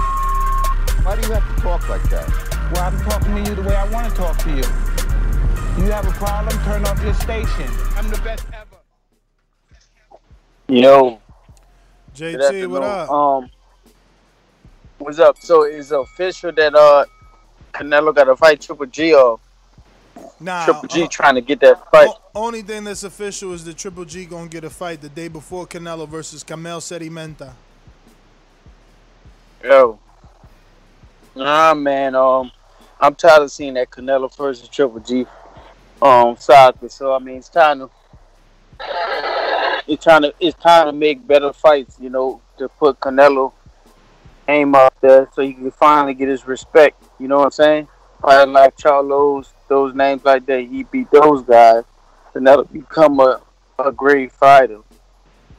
[1.04, 2.71] Why do you have to talk like that?
[2.73, 4.63] Well, I'm talking to you the way I want to talk to you.
[5.84, 6.58] You have a problem?
[6.63, 7.69] Turn off your station.
[7.97, 8.78] I'm the best ever.
[10.69, 11.19] Yo.
[12.15, 13.10] JT, what up?
[13.12, 13.49] Um,
[14.99, 15.38] what's up?
[15.39, 17.06] So is it official that uh
[17.73, 19.39] Canelo got to fight Triple G or
[20.39, 22.09] Nah, Triple G uh, trying to get that fight?
[22.36, 25.65] only thing that's official is that Triple G gonna get a fight the day before
[25.65, 27.53] Canelo versus Kamil Szeremeta.
[29.63, 29.99] Yo.
[31.36, 32.15] Nah, man.
[32.15, 32.51] Um,
[32.99, 35.25] I'm tired of seeing that Canelo versus Triple G
[36.01, 36.89] um saga.
[36.89, 37.89] So I mean, it's time to
[39.88, 41.97] it's trying to it's time to make better fights.
[41.99, 43.53] You know, to put Canelo
[44.47, 47.02] aim up there so he can finally get his respect.
[47.19, 47.88] You know what I'm saying?
[48.21, 51.84] Fighting like Charlos, those names like that, he beat those guys,
[52.34, 53.41] and that'll become a
[53.80, 54.80] a great fighter.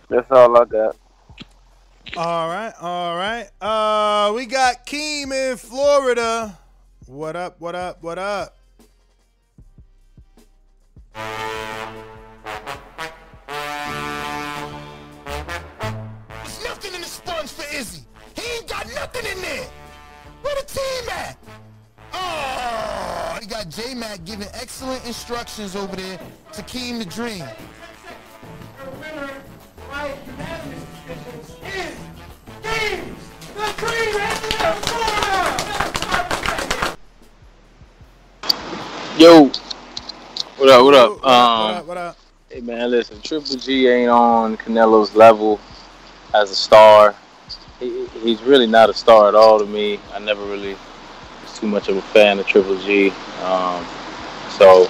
[0.09, 0.97] That's all I got.
[2.17, 3.49] All right, all right.
[3.61, 6.59] Uh, we got Keem in Florida.
[7.07, 7.61] What up?
[7.61, 8.03] What up?
[8.03, 8.57] What up?
[23.65, 26.19] Got J Mac giving excellent instructions over there
[26.53, 27.45] to Keem the Dream.
[39.17, 39.45] Yo,
[40.57, 40.85] what up?
[40.85, 41.11] What up?
[41.11, 41.87] What Um, up?
[41.87, 42.17] What up?
[42.51, 45.61] hey man, listen, Triple G ain't on Canelo's level
[46.35, 47.15] as a star.
[47.81, 49.99] He, he's really not a star at all to me.
[50.13, 50.77] I never really
[51.59, 53.11] too much of a fan of Triple G.
[53.43, 53.85] Um,
[54.59, 54.87] so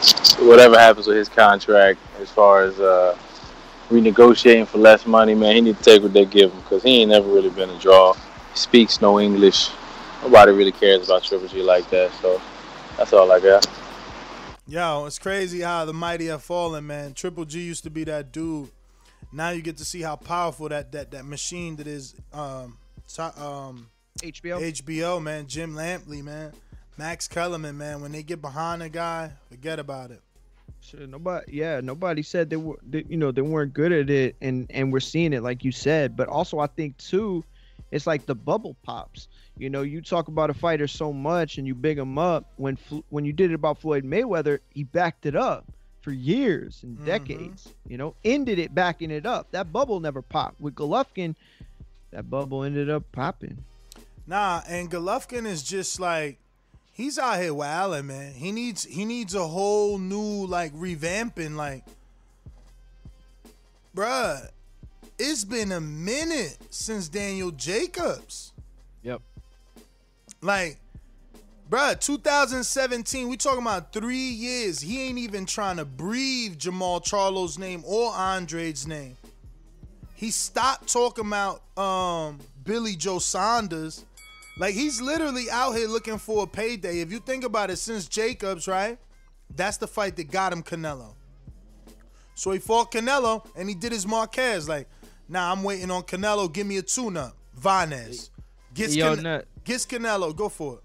[0.46, 3.16] whatever happens with his contract, as far as uh,
[3.88, 7.02] renegotiating for less money, man, he need to take what they give him because he
[7.02, 8.12] ain't never really been a draw.
[8.12, 9.70] He speaks no English.
[10.22, 12.12] Nobody really cares about Triple G like that.
[12.20, 12.40] So
[12.96, 13.66] that's all I got.
[14.66, 17.12] Yo, it's crazy how the mighty have fallen, man.
[17.12, 18.70] Triple G used to be that dude.
[19.32, 22.78] Now you get to see how powerful that that that machine that is um
[23.36, 23.88] um
[24.22, 25.46] HBO HBO man.
[25.46, 26.52] Jim Lampley man,
[26.96, 28.00] Max Kellerman man.
[28.00, 30.20] When they get behind a guy, forget about it.
[30.80, 31.56] Sure, nobody.
[31.56, 32.78] Yeah, nobody said they were.
[32.88, 35.72] They, you know, they weren't good at it, and and we're seeing it like you
[35.72, 36.16] said.
[36.16, 37.42] But also, I think too,
[37.90, 39.28] it's like the bubble pops.
[39.56, 42.52] You know, you talk about a fighter so much, and you big him up.
[42.56, 45.64] When when you did it about Floyd Mayweather, he backed it up
[46.02, 47.06] for years and mm-hmm.
[47.06, 47.68] decades.
[47.88, 49.50] You know, ended it backing it up.
[49.50, 51.34] That bubble never popped with Golovkin.
[52.10, 53.64] That bubble ended up popping.
[54.26, 56.38] Nah, and Golovkin is just like
[56.92, 58.32] he's out here wilding, man.
[58.32, 61.84] He needs he needs a whole new like revamping, like,
[63.94, 64.48] bruh.
[65.16, 68.52] It's been a minute since Daniel Jacobs.
[69.02, 69.20] Yep.
[70.40, 70.78] Like,
[71.70, 74.80] bruh, 2017, we talking about three years.
[74.80, 79.16] He ain't even trying to breathe Jermall Charlo's name or Andre's name.
[80.14, 84.04] He stopped talking about um Billy Joe Saunders.
[84.56, 87.00] Like he's literally out here looking for a payday.
[87.00, 88.98] If you think about it, since Jacobs, right?
[89.54, 91.14] That's the fight that got him Canelo.
[92.34, 94.68] So he fought Canelo and he did his Marquez.
[94.68, 94.88] Like,
[95.28, 96.52] nah, I'm waiting on Canelo.
[96.52, 97.36] Give me a tune-up.
[97.60, 98.30] Vanes.
[98.74, 99.46] Gets, Yo, Nut.
[99.64, 100.34] gets Canelo.
[100.34, 100.80] Go for it.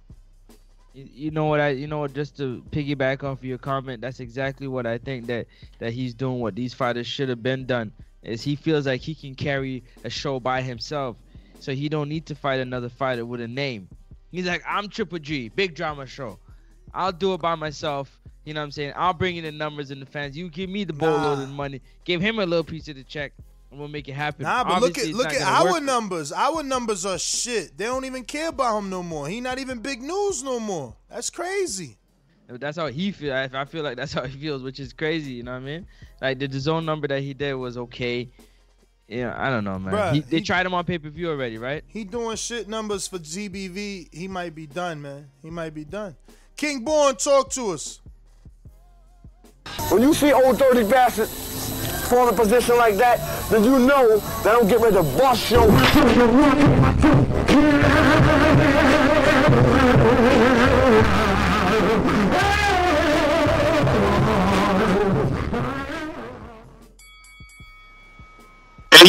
[0.94, 4.02] You, you know what I you know what just to piggyback off of your comment
[4.02, 5.46] that's exactly what I think that
[5.78, 7.92] that he's doing what these fighters should have been done
[8.24, 11.16] is he feels like he can carry a show by himself
[11.60, 13.88] so he don't need to fight another fighter with a name
[14.32, 16.40] he's like I'm Triple G big drama show
[16.94, 19.92] I'll do it by myself you know what I'm saying I'll bring in the numbers
[19.92, 21.44] and the fans you give me the boatload Nah.
[21.44, 23.34] of money give him a little piece of the check
[23.70, 26.32] and we'll make it happen Nah, but look at look at our numbers.
[26.32, 27.78] Our numbers are shit.
[27.78, 29.28] They don't even care about him no more.
[29.28, 30.96] He not even big news no more.
[31.08, 31.98] That's crazy.
[32.48, 33.32] That's how he feel.
[33.32, 35.34] I, I feel like that's how he feels, which is crazy.
[35.34, 35.86] You know what I mean?
[36.20, 38.32] Like the zone number that he did was okay.
[39.10, 39.94] Yeah, I don't know, man.
[39.94, 41.84] Bruh, he, they he- tried him on pay per view already, right?
[41.88, 44.14] He doing shit numbers for GBV.
[44.14, 45.30] He might be done, man.
[45.42, 46.16] He might be done.
[46.56, 48.02] King Born, talk to us.
[49.90, 53.20] When you see old dirty bastard form a position like that,
[53.50, 55.68] then you know that I'm getting ready to bust your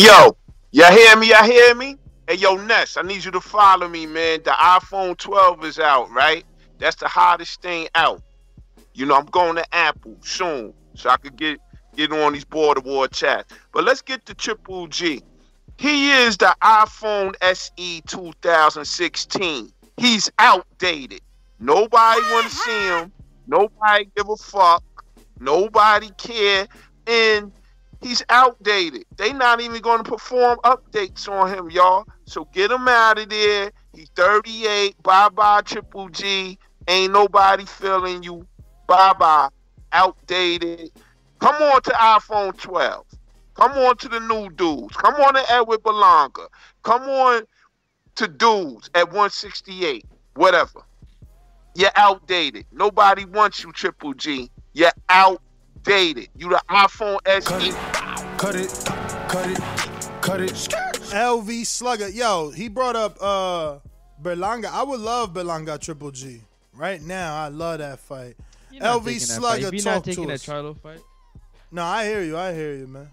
[0.00, 0.36] yo,
[0.72, 1.28] y'all hear me?
[1.28, 1.96] Y'all hear me?
[2.26, 4.40] Hey yo, Ness, I need you to follow me, man.
[4.44, 6.44] The iPhone 12 is out, right?
[6.78, 8.22] That's the hottest thing out.
[8.94, 11.60] You know, I'm going to Apple soon, so I could get
[11.96, 13.52] get on these border war chats.
[13.72, 15.22] But let's get to Triple G.
[15.76, 19.72] He is the iPhone SE 2016.
[19.98, 21.20] He's outdated.
[21.58, 23.12] Nobody want to see him.
[23.46, 24.82] Nobody give a fuck.
[25.38, 26.68] Nobody care.
[27.06, 27.52] And
[28.00, 29.04] he's outdated.
[29.16, 32.06] They not even going to perform updates on him, y'all.
[32.24, 33.72] So get him out of there.
[33.94, 35.02] He's 38.
[35.02, 36.58] Bye bye, Triple G.
[36.88, 38.46] Ain't nobody feeling you.
[38.86, 39.48] Bye bye.
[39.92, 40.90] Outdated.
[41.38, 43.06] Come on to iPhone 12.
[43.54, 44.96] Come on to the new dudes.
[44.96, 46.46] Come on to Edgar Berlanga.
[46.82, 47.42] Come on
[48.16, 50.04] to dudes at 168.
[50.34, 50.80] Whatever.
[51.74, 52.66] You're outdated.
[52.72, 54.50] Nobody wants you, Triple G.
[54.72, 54.92] You're
[55.80, 56.28] outdated.
[56.36, 57.72] You the iPhone SE.
[58.36, 58.70] Cut it.
[59.28, 59.58] Cut it.
[60.20, 60.50] Cut it.
[61.12, 62.08] LV Slugger.
[62.08, 63.78] Yo, he brought up uh
[64.22, 64.66] Berlanga.
[64.66, 66.42] I would love Berlanga Triple G.
[66.74, 68.36] Right now, I love that fight.
[68.70, 69.38] You're not LV taking that fight.
[69.38, 70.46] Slugger, you're not talk taking to that us.
[70.46, 71.00] Charlo fight,
[71.72, 72.36] No, I hear you.
[72.36, 73.08] I hear you, man.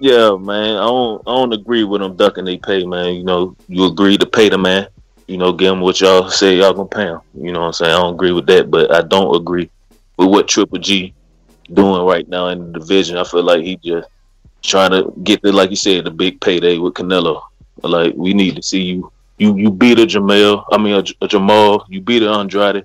[0.00, 0.76] Yeah, man.
[0.76, 3.14] I don't I don't agree with them ducking they pay, man.
[3.14, 4.88] You know, you agree to pay the man.
[5.26, 7.20] You know, give him what y'all say y'all gonna pay him.
[7.34, 7.92] You know what I'm saying?
[7.92, 9.70] I don't agree with that, but I don't agree
[10.16, 11.14] with what Triple G
[11.72, 13.16] doing right now in the division.
[13.16, 14.08] I feel like he just
[14.62, 17.42] trying to get the like you said, the big payday with Canelo.
[17.82, 21.86] Like we need to see you you you beat a Jamal, I mean a Jamal,
[21.88, 22.84] you beat a Andrade.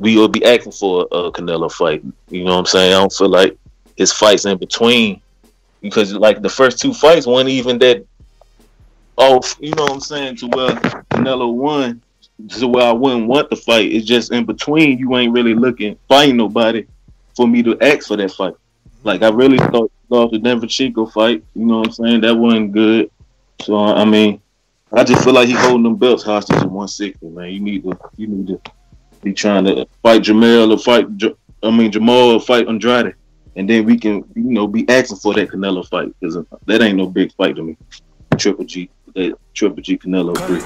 [0.00, 2.02] We will be asking for a, a Canelo fight.
[2.30, 2.94] You know what I'm saying?
[2.94, 3.58] I don't feel like
[3.96, 5.20] his fights in between
[5.80, 8.06] because like the first two fights weren't even that
[9.18, 10.70] oh you know what I'm saying to where
[11.10, 12.00] Canelo won
[12.48, 13.92] to where I wouldn't want the fight.
[13.92, 16.86] It's just in between you ain't really looking fighting nobody
[17.36, 18.54] for me to ask for that fight.
[19.04, 22.34] Like I really thought thought the Denver Chico fight, you know what I'm saying, that
[22.34, 23.10] wasn't good.
[23.62, 24.40] So I mean
[24.92, 27.50] I just feel like he holding them belts hostage at 160, man.
[27.50, 28.60] You need to you need to
[29.22, 31.06] be trying to fight Jamel or fight
[31.62, 33.14] I mean Jamal or fight Andrade.
[33.54, 36.96] And then we can, you know, be asking for that Canelo fight because that ain't
[36.96, 37.76] no big fight to me.
[38.38, 40.60] Triple G, that Triple G Canelo three.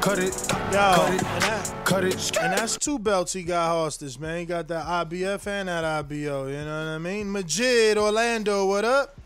[0.00, 0.34] Cut it.
[0.72, 2.14] Yo, and, that, cut it.
[2.38, 4.40] and that's two belts he got hostage, man.
[4.40, 6.46] He got that IBF and that IBO.
[6.46, 7.30] You know what I mean?
[7.30, 9.16] Majid Orlando, what up?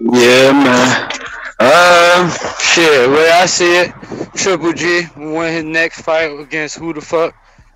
[0.00, 1.12] Yeah, man.
[1.60, 3.92] Um, shit, way I see it,
[4.34, 7.34] Triple G will win his next fight against who the fuck.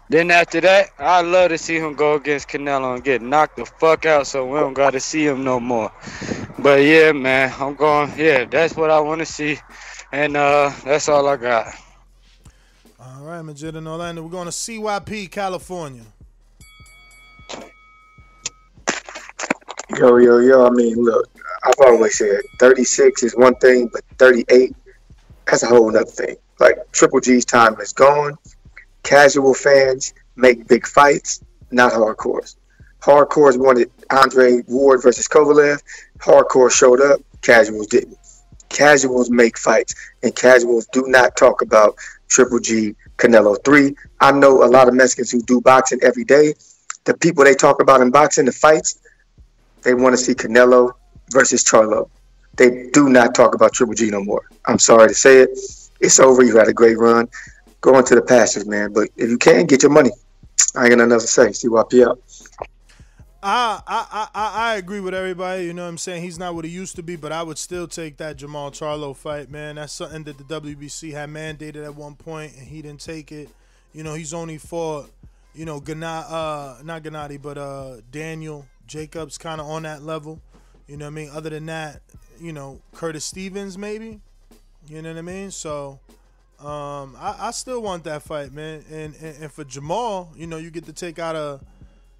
[0.09, 3.67] Then after that, I'd love to see him go against Canelo and get knocked the
[3.67, 5.93] fuck out so we don't got to see him no more.
[6.59, 9.59] But yeah, man, I'm going, yeah, that's what I want to see.
[10.13, 11.75] And uh, that's all I got.
[13.01, 14.23] All right, Majid and Orlando.
[14.23, 16.05] We're going to CYP, California.
[19.99, 20.67] Yo, yo, yo.
[20.67, 21.29] I mean, look,
[21.65, 24.75] I've always said 36 is one thing, but 38
[25.47, 26.37] that's a whole other thing.
[26.61, 28.37] Like Triple G's time is gone.
[29.07, 31.41] Casual fans make big fights,
[31.71, 32.57] not hardcores.
[33.01, 35.81] Hardcores wanted Andre Ward versus Kovalev.
[36.19, 37.21] Hardcore showed up.
[37.41, 38.19] Casuals didn't.
[38.69, 41.95] Casuals make fights, and casuals do not talk about
[42.27, 43.95] Triple G Canelo 3.
[44.21, 46.55] I know a lot of Mexicans who do boxing every day.
[47.05, 48.99] The people they talk about in boxing, the fights,
[49.83, 50.95] they want to see Canelo
[51.31, 52.11] versus Charlo.
[52.57, 54.43] They do not talk about Triple G no more.
[54.65, 55.51] I'm sorry to say it.
[56.01, 56.43] It's over.
[56.43, 57.29] You had a great run.
[57.81, 58.93] Go into the pastures, man.
[58.93, 60.11] But if you can, get your money.
[60.75, 61.49] I ain't got nothing else to say.
[61.49, 62.21] CYP out.
[63.43, 65.67] I, I I I agree with everybody.
[65.67, 66.23] You know what I'm saying?
[66.23, 69.15] He's not what he used to be, but I would still take that Jermall Charlo
[69.15, 69.77] fight, man.
[69.77, 73.49] That's something that the WBC had mandated at one point, and he didn't take it.
[73.93, 75.11] You know, he's only fought,
[75.55, 80.41] you know, Gana, uh, not Gennady, but uh, Daniel Jacobs, kind of on that level.
[80.89, 81.31] You know what I mean?
[81.33, 82.01] Other than that,
[82.41, 84.21] you know, Curtis Stevens maybe.
[84.89, 85.51] You know what I mean?
[85.51, 86.01] So,
[86.61, 88.85] um, I, I still want that fight, man.
[88.91, 91.61] And, and and for Jermall, you know, you get to take out a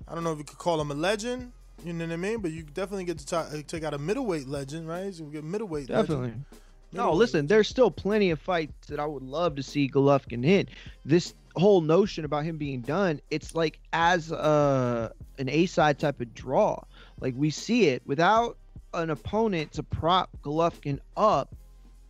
[0.09, 1.53] I don't know if you could call him a legend.
[1.85, 2.41] You know what I mean?
[2.41, 5.15] But you definitely get to ta- take out a middleweight legend, right?
[5.15, 5.89] So we get middleweight.
[5.89, 6.29] Definitely.
[6.29, 6.45] Legend.
[6.93, 10.69] No, listen, there's still plenty of fights that I would love to see Golovkin hit.
[11.05, 16.21] This whole notion about him being done, it's like as a an A side type
[16.21, 16.83] of draw.
[17.21, 18.57] Like we see it without
[18.95, 21.55] an opponent to prop Golovkin up,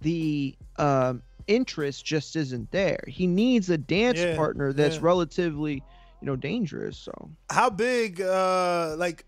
[0.02, 3.00] the um, interest just isn't there.
[3.06, 5.00] He needs a dance Yeah, partner that's yeah.
[5.04, 5.74] relatively,
[6.20, 6.98] you know, dangerous.
[6.98, 9.24] So How big, uh, like,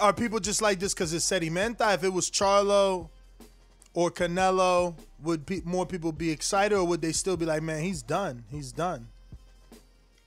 [0.00, 1.94] are people just like this because it's Szeremeta?
[1.94, 3.08] If it was Charlo
[3.94, 7.82] or Canelo, would pe- more people be excited, or would they still be like, man,
[7.82, 9.08] he's done, he's done?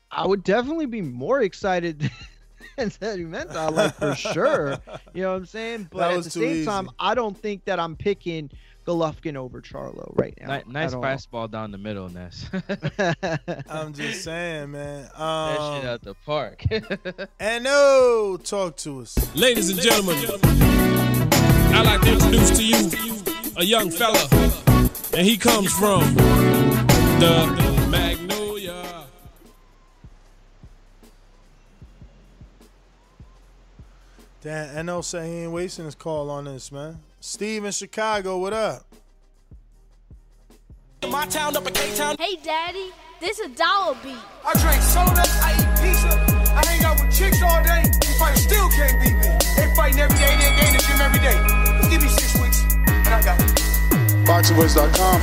[0.10, 2.00] I would definitely be more excited
[2.78, 4.78] than Szeremeta, like for sure.
[5.14, 5.90] You know what I'm saying?
[5.92, 6.66] But at the same easy.
[6.66, 8.50] time, I don't think that I'm picking
[8.88, 10.58] Golovkin over Charlo right now.
[10.60, 12.50] Ni- nice at fastball down the middle, Ness.
[13.70, 15.04] I'm just saying, man.
[15.04, 16.64] that Um, shit out the park.
[17.40, 20.16] and no, talk to us, Ladies and gentlemen,
[21.74, 23.14] I'd like to introduce to you
[23.58, 24.26] a young fella,
[25.14, 26.16] and he comes from
[27.20, 29.04] the Magnolia.
[34.42, 37.00] Dan No say he ain't wasting his call on this, man.
[37.28, 38.86] Steve in Chicago, what up?
[41.12, 42.16] My town up in K-Town.
[42.18, 44.16] Hey, Daddy, this is a dollar beat.
[44.46, 46.08] I drink soda, I eat pizza.
[46.56, 47.84] I hang out with chicks all day.
[48.00, 49.28] These fighters still can't beat me.
[49.58, 51.36] They fighting every day, they they in the gym every day.
[51.78, 53.48] Just give me six weeks, and I got it.
[54.26, 55.20] BoxingWiz.com.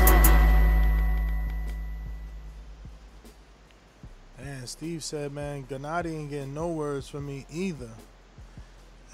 [4.45, 7.89] Man, Steve said, man, Gennady ain't getting no words from me either.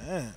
[0.05, 0.33] Man.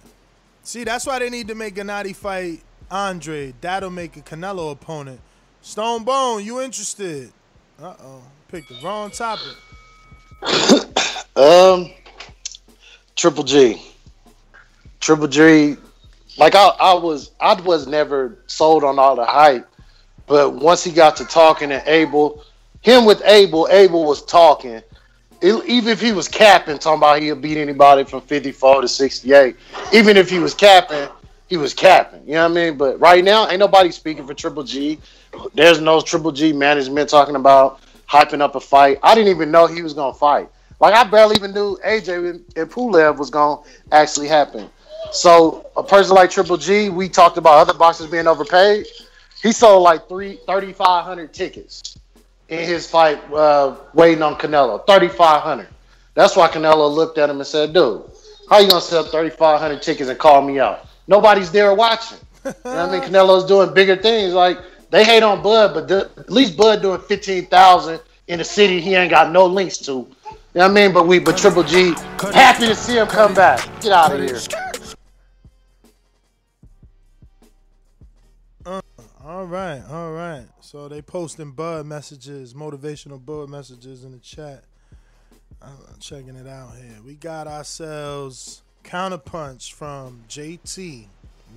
[0.63, 3.53] See, that's why they need to make Gennady fight Andre.
[3.59, 5.19] That'll make a Canelo opponent.
[5.61, 7.31] Stone Bone, you interested?
[7.81, 8.21] Uh oh.
[8.47, 9.55] Picked the wrong topic.
[11.35, 11.89] Um,
[13.15, 13.81] Triple G.
[14.99, 15.77] Triple G.
[16.37, 19.67] Like I, I was, I was never sold on all the hype,
[20.27, 22.43] but once he got to talking to Abel,
[22.81, 24.83] him with Abel, Abel was talking.
[25.43, 29.57] It- even if he was capping, talking about he'll beat anybody from 54 to 68.
[29.93, 31.09] Even if he was capping,
[31.47, 32.21] he was capping.
[32.25, 32.77] You know what I mean?
[32.77, 34.99] But right now, ain't nobody speaking for Triple G.
[35.53, 38.99] There's no Triple G management talking about hyping up a fight.
[39.03, 40.49] I didn't even know he was gonna fight.
[40.79, 44.69] Like I barely even knew AJ and Pulev was gonna actually happen.
[45.11, 48.85] So a person like Triple G, we talked about other boxers being overpaid.
[49.41, 51.97] He sold like three thirty five hundred tickets
[52.53, 54.85] in his fight, uh, waiting on Canelo.
[54.85, 55.67] Thirty five hundred.
[56.13, 58.03] That's why Canelo looked at him and said, "Dude,
[58.49, 60.87] how you gonna sell thirty five hundred tickets and call me out?
[61.07, 63.01] Nobody's there watching." You know I mean?
[63.01, 64.33] Canelo's doing bigger things.
[64.33, 64.57] Like
[64.89, 68.81] they hate on Bud, but the, at least Bud doing fifteen thousand in a city
[68.81, 69.91] he ain't got no links to.
[69.91, 69.99] You
[70.59, 70.93] know what I mean?
[70.93, 71.93] But we, but Triple G,
[72.33, 73.59] happy to see him come back.
[73.81, 74.39] Get out of here.
[79.43, 80.45] All right, all right.
[80.61, 84.63] So they posting Bud messages, motivational Bud messages in the chat.
[85.61, 87.01] I'm checking it out here.
[87.05, 91.07] We got ourselves counterpunch from JT.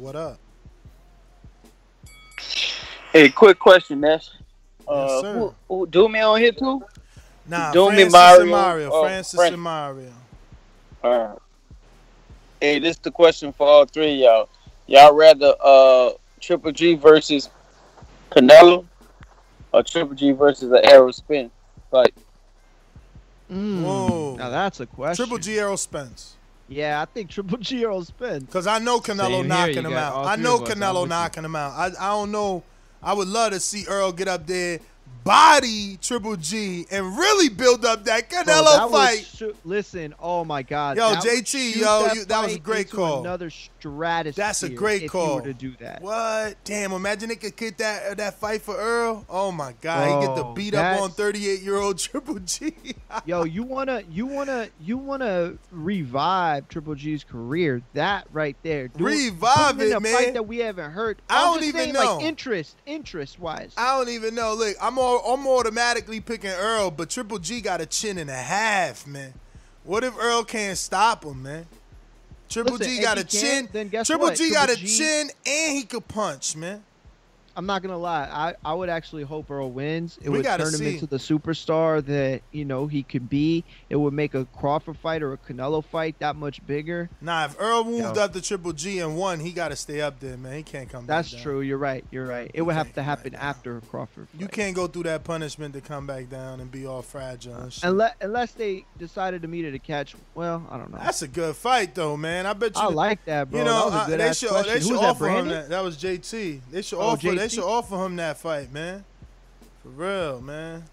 [0.01, 0.41] What up?
[3.13, 4.31] Hey, quick question, Ness.
[4.89, 5.33] Uh, sir.
[5.33, 6.83] who, who do me on here too?
[7.47, 8.91] Nah, do Francis and Mario.
[8.91, 10.13] oh, Francis Fran- and Mario.
[11.05, 11.39] All right.
[12.61, 14.49] Hey, this is the question for all three of y'all.
[14.89, 16.11] Y'all rather uh
[16.41, 17.49] Triple G versus
[18.31, 18.87] Canelo
[19.73, 21.53] or Triple G versus an Errol Spence
[21.91, 22.15] fight?
[23.51, 23.83] Mm.
[23.83, 24.37] Whoa.
[24.37, 25.25] Now that's a question.
[25.25, 26.35] Triple G Errol Spence.
[26.69, 28.45] Yeah, I think Triple G Errol Spence.
[28.45, 30.27] Because I know Canelo Same knocking you him out.
[30.27, 31.09] I know of Canelo with you.
[31.09, 31.73] knocking him out.
[31.73, 32.65] I, I don't know.
[33.03, 34.81] I would love to see Earl get up there,
[35.27, 39.27] body Triple G, and really build up that Bro, Canelo that fight.
[39.27, 40.97] sho- listen, oh my God.
[40.97, 43.21] Yo, JT, yo, that you- that was a great call.
[43.21, 44.33] Another stratosphere.
[44.45, 45.41] That's a great if call.
[45.43, 46.01] To do that.
[46.01, 46.57] What?
[46.65, 46.93] Damn!
[46.93, 49.25] Imagine they could get that uh, that fight for Earl.
[49.29, 50.23] Oh my God!
[50.23, 52.75] he get Bro, beat up on 38 year old Triple G.
[53.27, 57.83] Yo, you wanna, you wanna, you wanna revive Triple G's career?
[57.95, 60.15] That right there, Do Revive put him in it, a man.
[60.15, 61.21] Fight that we haven't heard.
[61.29, 62.17] I I'm don't even saying, know.
[62.17, 63.73] Like interest, interest wise.
[63.77, 64.55] I don't even know.
[64.55, 68.35] Look, I'm all, I'm automatically picking Earl, but Triple G got a chin and a
[68.35, 69.35] half, man.
[69.85, 71.67] What if Earl can't stop him, man?
[72.49, 73.69] Triple Listen, G got a chin.
[73.69, 74.37] Triple what?
[74.37, 76.83] G got a chin and he could punch, man.
[77.57, 78.29] I'm not gonna lie.
[78.31, 80.19] I, I would actually hope Earl wins.
[80.23, 83.65] It We would turn him into the superstar that you know he could be.
[83.89, 87.09] It would make a Crawford fight or a Canelo fight that much bigger.
[87.23, 88.23] Nah, if Earl moved Yo.
[88.23, 90.59] up to Triple G and won, he got to stay up there, man.
[90.59, 91.43] He can't come back That's down.
[91.43, 91.61] true.
[91.63, 92.05] You're right.
[92.11, 92.51] You're right.
[92.53, 94.29] It would have to happen after Crawford.
[94.39, 97.71] You can't go through that punishment to come back down and be all fragile.
[97.83, 100.15] Unless unless they decided to meet at a catch.
[100.35, 100.99] Well, I don't know.
[100.99, 102.45] That's a good fight, though, man.
[102.45, 102.83] I bet you.
[102.83, 103.61] I like that, bro.
[103.61, 104.75] You know, That was a good they should question.
[104.75, 105.69] they should was that, offer him that.
[105.71, 106.61] That was JT.
[106.71, 107.31] They should Oh, offer.
[107.35, 107.55] They JT?
[107.55, 109.05] should offer him that fight, man.
[109.83, 110.85] For real, man.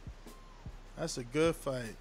[0.97, 1.95] That's a good fight.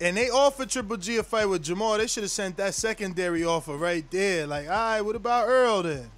[0.00, 1.98] And they offered Triple G a fight with Jermall.
[1.98, 4.46] They should have sent that secondary offer right there.
[4.46, 6.10] Like, all right, what about Earl then?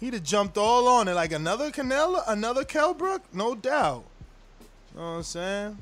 [0.00, 1.14] He'd have jumped all on it.
[1.14, 4.04] Like another Canelo, another Kell Brook, no doubt.
[4.94, 5.78] You know what I'm saying?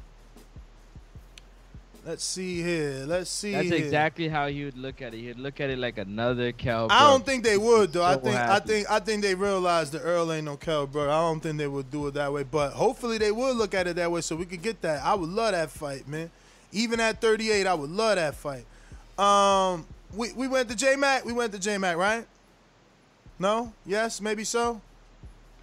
[2.07, 3.05] Let's see here.
[3.05, 3.51] Let's see.
[3.51, 3.79] That's here.
[3.79, 5.19] exactly how he would look at it.
[5.19, 6.87] He'd look at it like another cow.
[6.89, 8.05] I don't think they would though.
[8.05, 11.09] I So think I think I think they realize the Earl ain't no Kell Brook.
[11.09, 12.45] I don't think they would do it that way.
[12.45, 15.03] But hopefully they would look at it that way so we could get that.
[15.05, 16.31] I would love that fight, man.
[16.71, 18.67] Even at 38, I would love that fight.
[19.19, 19.85] Um,
[20.15, 21.25] we we went to J Mac.
[21.25, 22.25] We went to J Mac, right?
[23.41, 23.73] No?
[23.85, 24.21] Yes?
[24.21, 24.81] Maybe so.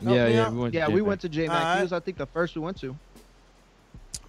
[0.04, 0.52] Help Yeah, yeah, out.
[0.52, 1.58] we went to Yeah, we went to J Mac.
[1.58, 1.78] Alright.
[1.78, 2.96] He was, I think, the first we went to.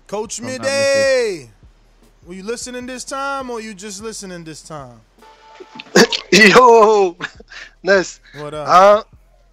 [0.07, 1.51] Coach I'm Midday.
[2.27, 5.01] Were you listening this time or you just listening this time?
[6.33, 7.17] Yo,
[7.83, 8.21] Ness.
[8.39, 8.67] What up?
[8.67, 9.03] Uh,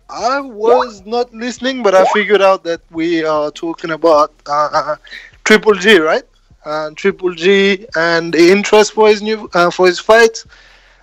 [0.10, 4.96] I was not listening, but I figured out that we are talking about uh,
[5.44, 6.24] Triple G, right?
[6.64, 10.42] Uh, Triple G and the interest for his new uh, for his fight.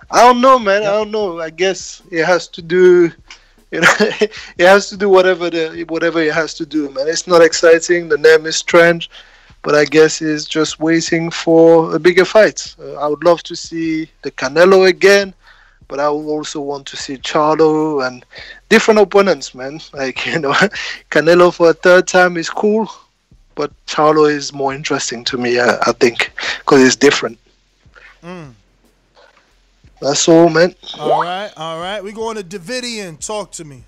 [0.09, 0.81] I don't know, man.
[0.81, 1.39] I don't know.
[1.39, 3.11] I guess it has to do,
[3.71, 7.07] you know, it has to do whatever the whatever it has to do, man.
[7.07, 8.09] It's not exciting.
[8.09, 9.11] The name is strange,
[9.61, 12.75] but I guess he's just waiting for a bigger fight.
[12.79, 15.33] Uh, I would love to see the Canelo again,
[15.87, 18.25] but I would also want to see Charlo and
[18.69, 19.81] different opponents, man.
[19.93, 20.51] Like you know,
[21.11, 22.89] Canelo for a third time is cool,
[23.55, 25.59] but Charlo is more interesting to me.
[25.59, 27.37] I, I think because it's different.
[28.23, 28.53] Mm.
[30.01, 30.75] That's all, man.
[30.97, 32.01] All right, all right.
[32.01, 33.19] We going to Davidian.
[33.25, 33.83] Talk to me.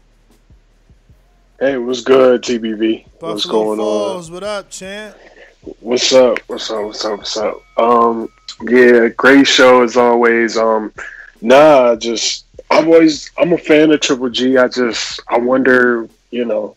[1.59, 3.05] Hey, what's good, TBV?
[3.19, 3.86] what's Buffalo going on?
[3.86, 4.32] Falls.
[4.32, 5.15] What up, champ?
[5.62, 6.39] What's up?
[6.47, 6.86] What's up?
[6.86, 7.20] What's up?
[7.20, 7.62] What's up?
[7.78, 8.30] Um,
[8.64, 10.57] yeah, great show as always.
[10.57, 10.91] Um,
[11.39, 14.57] nah, just I'm always I'm a fan of Triple G.
[14.57, 16.76] I just I wonder, you know,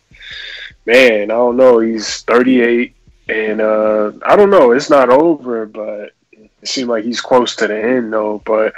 [0.85, 1.78] man, I don't know.
[1.78, 2.95] He's 38,
[3.30, 4.72] and uh, I don't know.
[4.72, 8.43] It's not over, but it seems like he's close to the end though.
[8.45, 8.74] But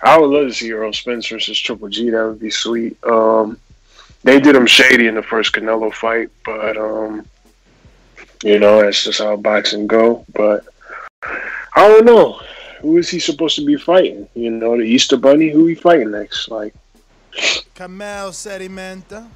[0.00, 2.08] I would love to see Errol Spence versus Triple G.
[2.08, 2.96] That would be sweet.
[3.04, 3.58] Um,
[4.22, 7.26] they did him shady in the first Canelo fight, but um,
[8.42, 10.24] you know that's just how boxing go.
[10.34, 10.64] But
[11.74, 12.40] I don't know
[12.80, 14.28] who is he supposed to be fighting.
[14.34, 15.50] You know, the Easter Bunny.
[15.50, 16.48] Who he fighting next?
[16.48, 16.74] Like,
[17.74, 19.26] Kamil Szeremeta.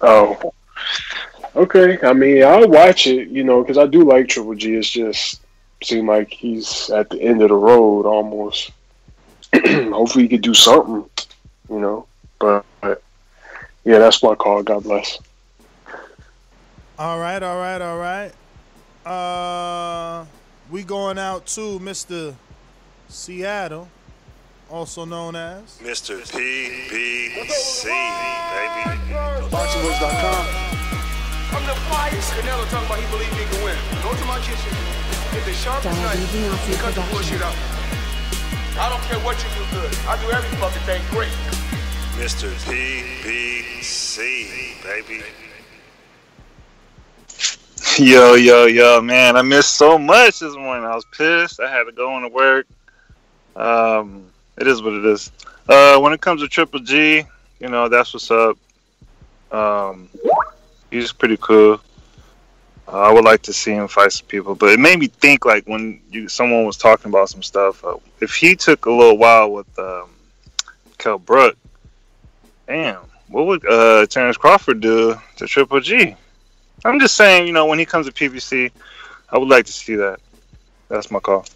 [0.00, 0.52] oh,
[1.56, 1.98] okay.
[2.02, 3.28] I mean, I'll watch it.
[3.28, 4.74] You know, because I do like Triple G.
[4.74, 5.40] It's just
[5.82, 8.70] seem like he's at the end of the road almost.
[9.54, 11.08] Hopefully, he could do something.
[11.68, 12.06] You know,
[12.40, 13.02] but, but
[13.84, 14.62] yeah, that's my call.
[14.62, 15.18] God bless.
[17.00, 18.30] All right, all right, all right.
[19.08, 20.26] Uh,
[20.70, 22.34] we going out to Mr.
[23.08, 23.88] Seattle,
[24.68, 26.20] also known as Mr.
[26.20, 28.84] PPC, baby.
[29.48, 30.44] BoxingVoice.com.
[31.56, 32.36] I'm the flyest.
[32.36, 33.78] Canelo talking about he believe he can win.
[34.02, 34.68] Go to my kitchen.
[35.32, 36.34] Get the sharpest knife.
[36.36, 37.56] and Cut the bullshit out.
[38.76, 39.88] I don't care what you do good.
[40.06, 41.32] I do every fucking thing great.
[42.20, 42.52] Mr.
[42.68, 44.20] PPC,
[44.84, 45.24] baby.
[47.98, 49.36] Yo, yo, yo, man!
[49.36, 50.84] I missed so much this morning.
[50.84, 51.60] I was pissed.
[51.60, 52.66] I had to go into work.
[53.56, 54.26] Um,
[54.58, 55.32] it is what it is.
[55.66, 57.24] Uh, when it comes to Triple G,
[57.58, 58.58] you know that's what's up.
[59.50, 60.10] Um,
[60.90, 61.80] he's pretty cool.
[62.86, 65.46] Uh, I would like to see him fight some people, but it made me think
[65.46, 67.82] like when you someone was talking about some stuff.
[67.82, 70.10] Uh, if he took a little while with um,
[70.98, 71.56] Kell Brook,
[72.66, 76.14] damn, what would uh, Terrence Crawford do to Triple G?
[76.84, 78.70] I'm just saying, you know, when he comes to PBC,
[79.30, 80.20] I would like to see that.
[80.88, 81.46] That's my call.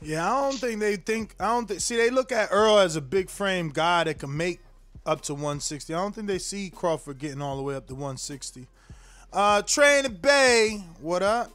[0.00, 1.34] Yeah, I don't think they think.
[1.38, 1.80] I don't think.
[1.80, 4.60] See, they look at Earl as a big frame guy that can make
[5.06, 5.94] up to 160.
[5.94, 8.66] I don't think they see Crawford getting all the way up to 160.
[9.32, 11.50] Uh, Trey in the Bay, what up?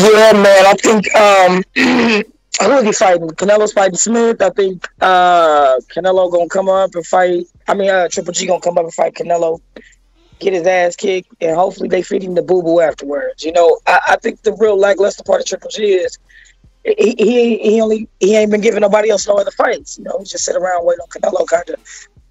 [0.00, 0.66] Yeah, man.
[0.66, 1.62] I think um,
[2.60, 3.28] Look at fighting.
[3.30, 4.42] Canelo's fighting Smith.
[4.42, 7.46] I think uh, Canelo gonna come up and fight.
[7.68, 9.60] I mean, uh, Triple G gonna come up and fight Canelo,
[10.40, 13.44] get his ass kicked, and hopefully they feed him the boo boo afterwards.
[13.44, 16.18] You know, I, I think the real lackluster part of Triple G is
[16.84, 19.98] he, he he only he ain't been giving nobody else no other fights.
[19.98, 21.76] You know, he just sit around waiting on Canelo, kind of,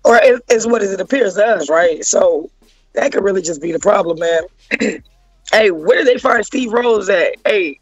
[0.03, 2.03] or it, it's what it appears to us, right?
[2.03, 2.49] So
[2.93, 4.41] that could really just be the problem, man.
[5.51, 7.35] hey, where did they find Steve Rolls at?
[7.45, 7.79] Hey,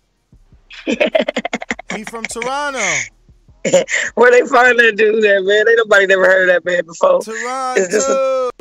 [1.93, 2.79] he from Toronto.
[4.15, 5.67] Where they find that dude at, man?
[5.67, 7.21] Ain't nobody never heard of that man before.
[7.21, 7.81] Toronto.
[7.81, 8.51] It's just a,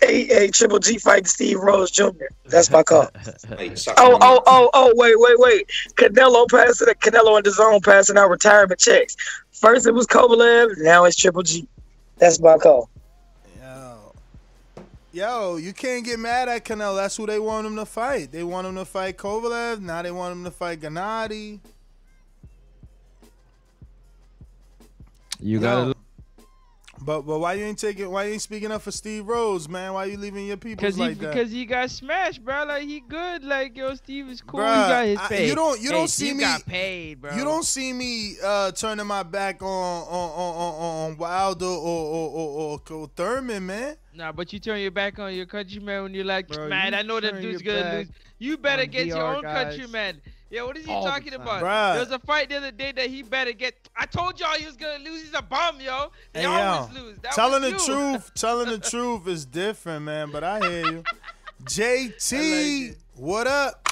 [0.00, 2.10] hey, hey, Triple G fighting Steve Rolls Jr.
[2.46, 3.10] That's my call.
[3.50, 5.70] oh, oh, oh, oh, wait, wait, wait.
[5.94, 9.16] Canelo passing Canelo and the DAZN passing out retirement checks.
[9.52, 11.68] First it was Kovalev, now it's Triple G.
[12.16, 12.90] That's my call.
[13.60, 14.14] Yo,
[15.12, 16.96] yo, you can't get mad at Canelo.
[16.96, 18.32] That's who they want him to fight.
[18.32, 19.80] They want him to fight Kovalev.
[19.80, 21.60] Now they want him to fight Gennady.
[25.40, 25.62] You Yo.
[25.62, 25.94] gotta
[27.00, 28.10] But but why you ain't taking?
[28.10, 29.92] Why you ain't speaking up for Steve Rolls, man?
[29.92, 31.32] Why you leaving your people Cause he, like that?
[31.32, 32.64] because he got smashed, bro.
[32.64, 33.44] Like he good.
[33.44, 34.60] Like yo, Steve is cool.
[34.60, 35.46] Bruh, he got his I- pay.
[35.48, 37.36] you don't you Hey, don't see Steve me got paid, bro.
[37.36, 41.70] You don't see me uh, turning my back on on on, on, on Wilder or
[41.78, 43.96] or, or, or, or Thurman, man.
[44.14, 46.98] Nah, but you turn your back on your countryman when you're like, Bro, man, you
[46.98, 48.08] I know that dude's your gonna lose.
[48.40, 50.20] You better get your own guys countryman.
[50.50, 51.42] Yeah, what is he all talking time.
[51.42, 51.62] about?
[51.62, 51.92] Bruh.
[51.94, 53.74] There was a fight the other day that he better get.
[53.94, 55.22] I told y'all he was gonna lose.
[55.22, 56.10] He's a bum, yo.
[56.32, 57.18] They Hey, always yo, lose.
[57.18, 57.94] That telling the was you.
[57.94, 60.30] truth, telling the truth is different, man.
[60.30, 61.04] But I hear you.
[61.64, 63.84] JT, what up?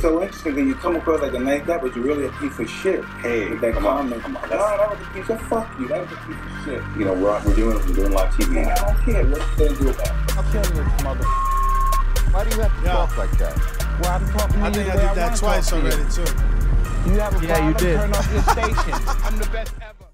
[0.00, 2.58] So interesting when you come across like a nice guy, but you're really a piece
[2.58, 3.04] of shit.
[3.20, 4.22] Hey, with that comment.
[4.22, 5.86] Come on, no, that was a piece of fuck you.
[5.88, 6.82] That was a piece of shit.
[6.98, 8.66] You know, we're, we're doing we're doing live TV.
[8.66, 9.24] I don't care.
[9.26, 10.38] What you gonna do about it?
[10.38, 11.51] I'm killing you, mother.
[12.32, 13.56] Why do you have to talk like that?
[14.00, 15.80] Well, I'm talking to I you think the I way did that wanna twice talk
[15.80, 15.92] to you.
[15.92, 17.10] already too.
[17.12, 18.00] You have a Yeah, you did.
[18.00, 19.06] Turn off your station.
[19.24, 20.04] I'm the best ever.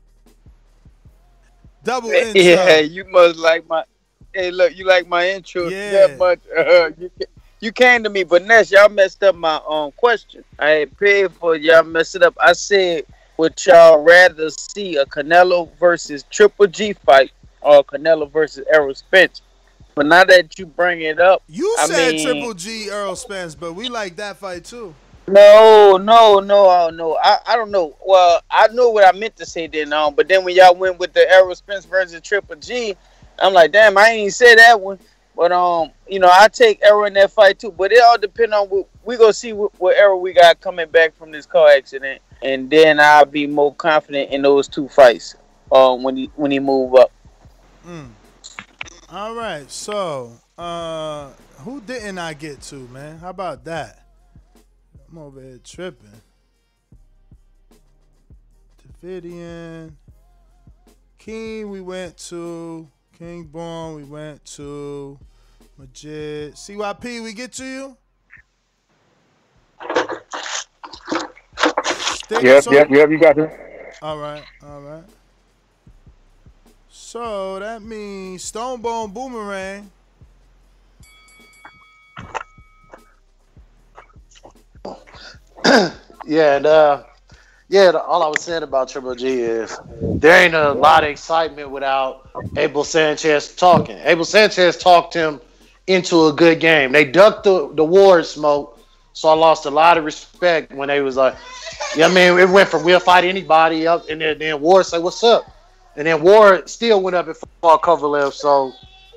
[1.85, 3.85] Double uh, Yeah, you must like my.
[4.33, 6.07] Hey, look, you like my intro Yeah.
[6.09, 6.41] that much.
[6.57, 7.27] Uh, you, ca-
[7.61, 10.43] you came to me, but Ness, y'all messed up my um question.
[10.59, 12.35] I had paid for y'all messed it up.
[12.41, 13.05] I said,
[13.37, 17.31] would y'all rather see a Canelo versus Triple G fight
[17.63, 19.41] or Canelo versus Errol Spence?
[19.99, 23.57] But now that you bring it up, You I said mean, Triple G Errol Spence,
[23.57, 24.95] but we like that fight too.
[25.27, 27.19] No, no, no, I don't know.
[27.21, 27.97] I, I don't know.
[28.07, 31.01] Well, I know what I meant to say then, um, but then when y'all went
[31.01, 32.95] with the Errol Spence versus Triple G,
[33.41, 35.01] I'm like, damn, I ain't even say that one.
[35.35, 37.73] But um, you know, I take Errol in that fight too.
[37.73, 40.89] But it all depend on what we gonna see what, what Errol we got coming
[40.91, 45.35] back from this car accident, and then I'll be more confident in those two fights.
[45.73, 47.11] Um, when he when he move up.
[47.85, 48.11] Mm.
[49.11, 51.31] All right, so uh,
[51.61, 53.19] who didn't I get to, man?
[53.19, 54.07] How about that?
[55.11, 56.09] I'm over here tripping.
[59.03, 59.93] Davidian,
[61.19, 62.87] King, we went to
[63.19, 65.19] King Born, we went to
[65.79, 66.55] Majid.
[66.55, 67.97] CYP, we get to you.
[71.85, 73.11] Stick- Yep, yep, yep.
[73.11, 73.51] You got it.
[74.03, 75.05] all right, all right.
[77.11, 79.91] So that means Stone Bone Boomerang.
[86.27, 87.05] Yeah, and uh,
[87.71, 91.09] yeah, the, all I was saying about Triple G is there ain't a lot of
[91.09, 92.29] excitement without
[92.59, 93.97] Abel Sanchez talking.
[94.05, 95.41] Abel Sanchez talked him
[95.87, 96.93] into a good game.
[96.93, 98.79] They ducked the, the Ward smoke,
[99.15, 101.35] so I lost a lot of respect when they was like,
[101.97, 104.99] yeah, I mean, it went from we'll fight anybody up, and then, then Ward said,
[104.99, 105.51] "What's up?"
[105.97, 108.33] And then Ward still went up and fought Kovalev.
[108.33, 108.73] So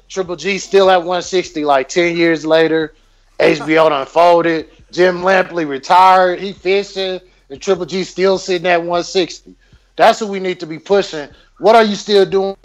[0.10, 2.94] Triple G still at 160, like 10 years later.
[3.40, 4.70] HBO unfolded.
[4.92, 6.40] Jim Lampley retired.
[6.40, 7.20] He fishing.
[7.50, 9.56] And Triple G still sitting at 160.
[9.96, 11.30] That's what we need to be pushing.
[11.60, 12.56] What are you still doing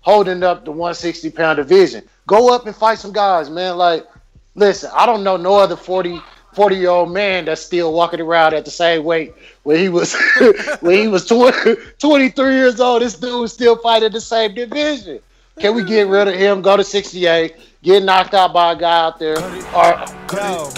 [0.00, 2.04] holding up the 160 pound division?
[2.26, 3.76] Go up and fight some guys, man.
[3.76, 4.06] Like,
[4.54, 6.20] listen, I don't know no other 40
[6.54, 9.34] 40 year old man that's still walking around at the same weight
[9.64, 10.14] when he was
[10.80, 13.02] when he was 20, 23 years old.
[13.02, 15.20] This dude was still fighting the same division.
[15.58, 16.62] Can we get rid of him?
[16.62, 20.70] Go to 68, get knocked out by a guy out there, or Yo,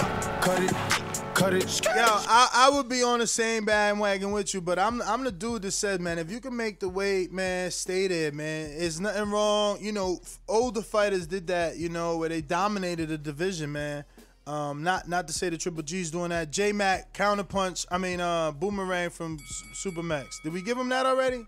[1.37, 1.85] Cut it.
[1.85, 5.31] Yo, I, I would be on the same bandwagon with you, but I'm I'm the
[5.31, 8.71] dude that said, man, if you can make the weight, man, stay there, man.
[8.75, 9.77] It's nothing wrong.
[9.79, 14.03] You know, older fighters did that, you know, where they dominated the division, man.
[14.47, 16.51] Um, not not to say the Triple G's doing that.
[16.51, 17.85] J Mac counterpunch.
[17.91, 20.39] I mean, uh, boomerang from S- Super Max.
[20.39, 21.45] Did we give him that already?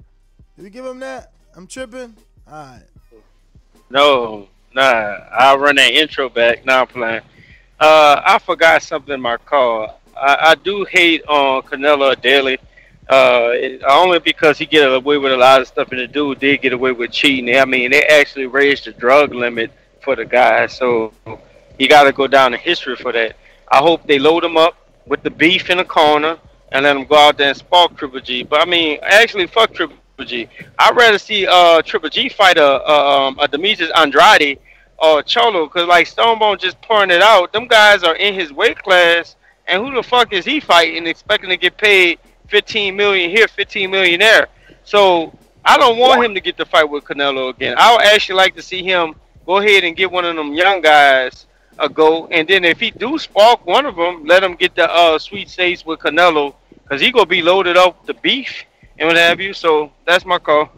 [0.58, 1.32] Did we give him that?
[1.56, 2.14] I'm tripping.
[2.46, 2.84] All right.
[3.90, 5.18] No, nah.
[5.32, 6.66] I'll run that intro back.
[6.66, 7.22] Now I'm playing.
[7.80, 10.00] Uh, I forgot something in my call.
[10.18, 12.58] I, I do hate on Canelo Daly.
[13.10, 16.40] Uh, it- only because he get away with a lot of stuff, and the dude
[16.40, 17.56] did get away with cheating.
[17.56, 19.72] I mean, they actually raised the drug limit
[20.02, 21.14] for the guy, so
[21.80, 23.36] he got to go down in history for that.
[23.72, 24.76] I hope they load him up
[25.08, 26.38] with the beef in the corner
[26.72, 28.44] and let him go out there and spark Triple G.
[28.44, 30.48] But I mean, actually, fuck Triple G.
[30.78, 34.60] I'd rather see uh Triple G fight a, a, um, a Demetrius Andrade
[34.98, 37.54] or Charlo, because like Stonebone just pointed out.
[37.54, 41.50] Them guys are in his weight class, and who the fuck is he fighting, expecting
[41.50, 42.20] to get paid
[42.50, 44.48] 15 million here, 15 million there?
[44.84, 47.76] So I don't want him to get the fight with Canelo again.
[47.78, 49.16] I would actually like to see him
[49.46, 51.46] go ahead and get one of them young guys
[51.80, 54.90] a go, and then if he do spark one of them, let him get the
[54.92, 58.66] uh, sweet states with Canelo, because he gonna be loaded up the beef
[58.98, 59.54] and what have you.
[59.54, 60.70] So that's my call.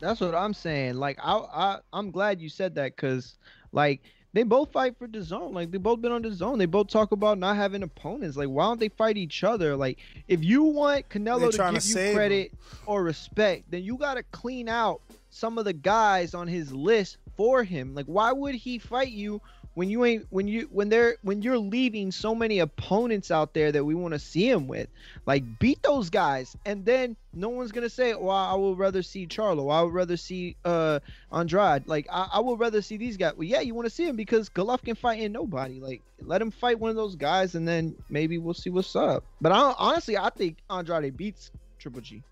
[0.00, 0.94] That's what I'm saying.
[0.94, 3.34] Like I, I I'm glad you said that because
[3.72, 4.00] like
[4.32, 5.52] they both fight for the DAZN.
[5.52, 6.58] Like they both been on the DAZN.
[6.58, 8.36] They both talk about not having opponents.
[8.36, 9.76] Like why don't they fight each other?
[9.76, 12.52] Like if you want Canelo to give to you save credit
[12.86, 17.62] or respect, then you gotta clean out some of the guys on his list for
[17.62, 17.94] him.
[17.94, 19.42] Like why would he fight you
[19.74, 23.70] when you ain't when you when they're when you're leaving so many opponents out there
[23.72, 24.88] that we want to see him with?
[25.26, 29.26] Like beat those guys, and then no one's gonna say, "Well, I would rather see
[29.26, 29.72] Charlo.
[29.72, 31.00] I would rather see uh
[31.32, 31.86] Andrade.
[31.86, 34.16] Like I, I would rather see these guys." Well, yeah, you want to see him
[34.16, 35.80] because Golovkin fighting nobody.
[35.80, 39.24] Like let him fight one of those guys, and then maybe we'll see what's up.
[39.40, 42.22] But I honestly, I think Andrade beats Triple G.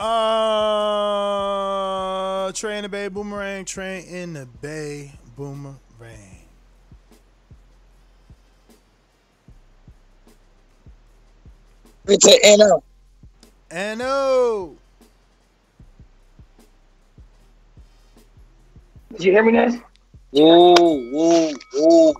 [0.00, 0.10] Uh,
[2.52, 3.66] Train in the Bay, Boomerang.
[3.66, 5.78] Train in the Bay, Boomerang.
[12.06, 12.82] It's a NO.
[13.70, 14.76] N-O.
[19.12, 19.76] Did you hear me, Ness?
[20.32, 22.14] Whoa, whoa, whoa.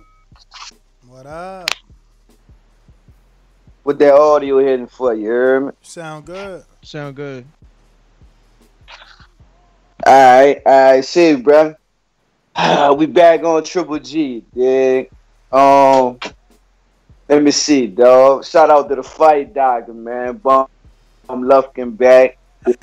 [1.07, 1.69] What up?
[3.83, 5.71] What that audio hitting for, you heard me?
[5.83, 6.63] Sound good.
[6.81, 7.45] Sound good.
[10.07, 11.75] Alright, alright, see, bro.
[12.97, 15.09] we back on Triple G, dig.
[15.51, 16.19] Um,
[17.29, 18.45] let me see, dog.
[18.45, 20.37] Shout out to the fight doctor, man.
[20.37, 20.67] Bum,
[21.27, 22.37] Bum Lufkin back.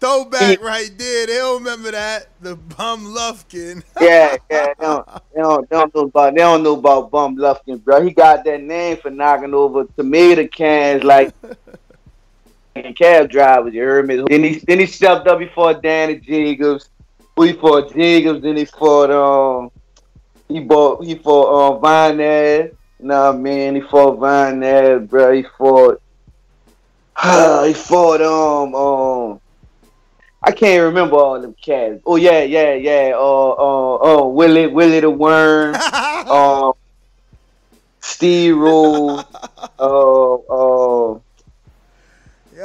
[0.00, 1.26] Throwback right there.
[1.26, 2.28] They don't remember that.
[2.40, 3.82] The bum Lufkin.
[4.00, 4.66] yeah, yeah.
[4.78, 8.02] They don't, they don't, they don't know about they don't know about Bum Lufkin, bro.
[8.02, 11.32] He got that name for knocking over tomato cans like
[12.96, 13.72] cab drivers.
[13.72, 14.22] You heard me?
[14.28, 16.90] Then he then he stepped up before Danny Jacobs.
[17.36, 18.42] We fought Jacobs.
[18.42, 19.70] Then he fought um
[20.48, 22.72] he bought he fought um Vanes.
[23.00, 25.32] Nah, man, he fought Vanes, bro.
[25.32, 26.00] He fought
[27.66, 29.40] he fought um um.
[30.46, 32.02] I can't remember all them cats.
[32.04, 33.12] Oh yeah, yeah, yeah.
[33.16, 35.74] Uh, uh, uh, Willie, Willie the Worm.
[36.28, 36.74] um,
[38.00, 39.24] Steve Rolls.
[39.76, 41.18] Uh, uh.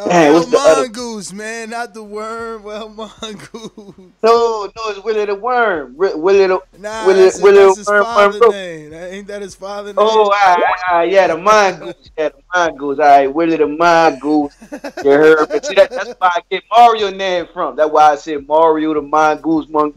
[0.08, 2.64] Yo, what's the well other- mongoose, man, not the worm.
[2.64, 2.89] Well,
[3.22, 3.93] mongoose.
[4.24, 5.95] No, no, it's Willie the Worm.
[5.97, 8.04] Willie the Nah, Willie, that's, Willie that's the his Worm.
[8.04, 8.89] father Worm- name.
[8.91, 10.10] That, ain't that his father oh, name?
[10.10, 13.00] Oh, all right, all right, yeah, the mongoose, yeah, the mongoose.
[13.00, 14.56] All right, Willie the mongoose.
[15.04, 15.50] You heard?
[15.50, 17.76] But see, that, that's why I get Mario name from.
[17.76, 19.68] That's why I said Mario the mongoose.
[19.70, 19.93] Mon-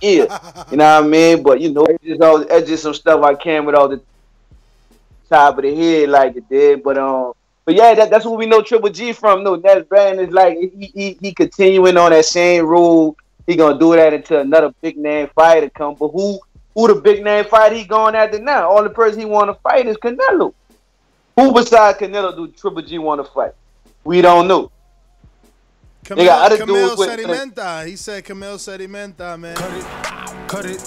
[0.00, 1.42] yeah, you know what I mean.
[1.42, 4.00] But you know, it's just all, it's just some stuff I came with all the
[5.28, 6.82] top of the head like it did.
[6.82, 7.32] But um,
[7.64, 9.44] but yeah, that, that's what we know Triple G from.
[9.44, 13.16] No, that's brand is like he, he he continuing on that same rule.
[13.46, 15.94] He gonna do that until another big name fighter come.
[15.94, 16.40] But who
[16.74, 18.76] who the big name fighter he going after now?
[18.76, 20.54] Only person he want to fight is Canelo.
[21.36, 23.52] Who besides Canelo do Triple G want to fight?
[24.04, 24.70] We don't know.
[26.02, 27.86] They Kamil, got other Kamil dudes with- uh, Szeremeta.
[27.86, 30.18] He said Kamil Szeremeta, man.
[30.52, 30.80] Cut it.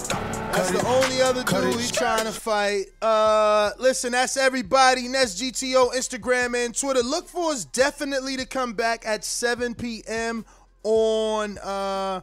[0.52, 2.84] That's the only other dude he's trying to fight.
[3.02, 5.08] Uh, listen, that's everybody.
[5.08, 7.02] Ness GTO, Instagram, and Twitter.
[7.02, 10.44] Look for us definitely to come back at 7 p.m.
[10.84, 12.20] on uh,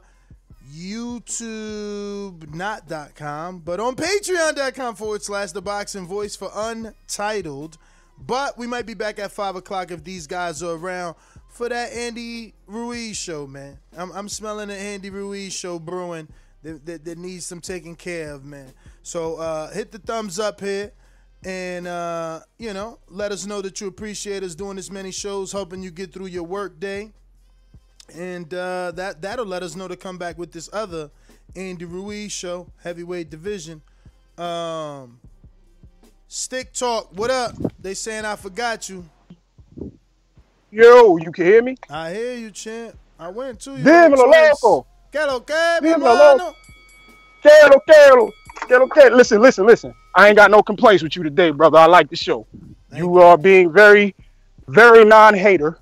[0.73, 2.83] YouTube, not
[3.13, 7.77] .com, but on Patreon.com forward slash The Boxing Voice for Untitled.
[8.17, 11.15] But we might be back at 5 o'clock if these guys are around
[11.49, 13.79] for that Andy Ruiz show, man.
[13.97, 16.29] I'm, I'm smelling an Andy Ruiz show brewing
[16.63, 18.73] that, that, that needs some taking care of, man.
[19.03, 20.91] So uh, hit the thumbs up here
[21.45, 25.51] and uh, you know let us know that you appreciate us doing this many shows
[25.51, 27.11] helping you get through your work day.
[28.15, 31.09] And uh, that that'll let us know to come back with this other
[31.55, 33.81] andy ruiz show heavyweight division.
[34.37, 35.19] Um,
[36.27, 37.55] stick talk what up?
[37.79, 39.05] They saying i forgot you.
[40.71, 41.77] Yo, you can hear me?
[41.89, 42.95] i hear you champ.
[43.19, 43.83] I went to you.
[43.83, 44.87] Dímelo, loco.
[45.13, 45.53] ¿Qué lo que,
[45.83, 46.55] mi hermano?
[47.43, 48.33] Quiero, quiero,
[48.65, 49.15] quiero, quiero.
[49.15, 49.93] Listen, listen, listen.
[50.15, 51.77] I ain't got no complaints with you today, brother.
[51.77, 52.47] I like the show.
[52.95, 54.15] You are being very,
[54.67, 55.77] very non-hater,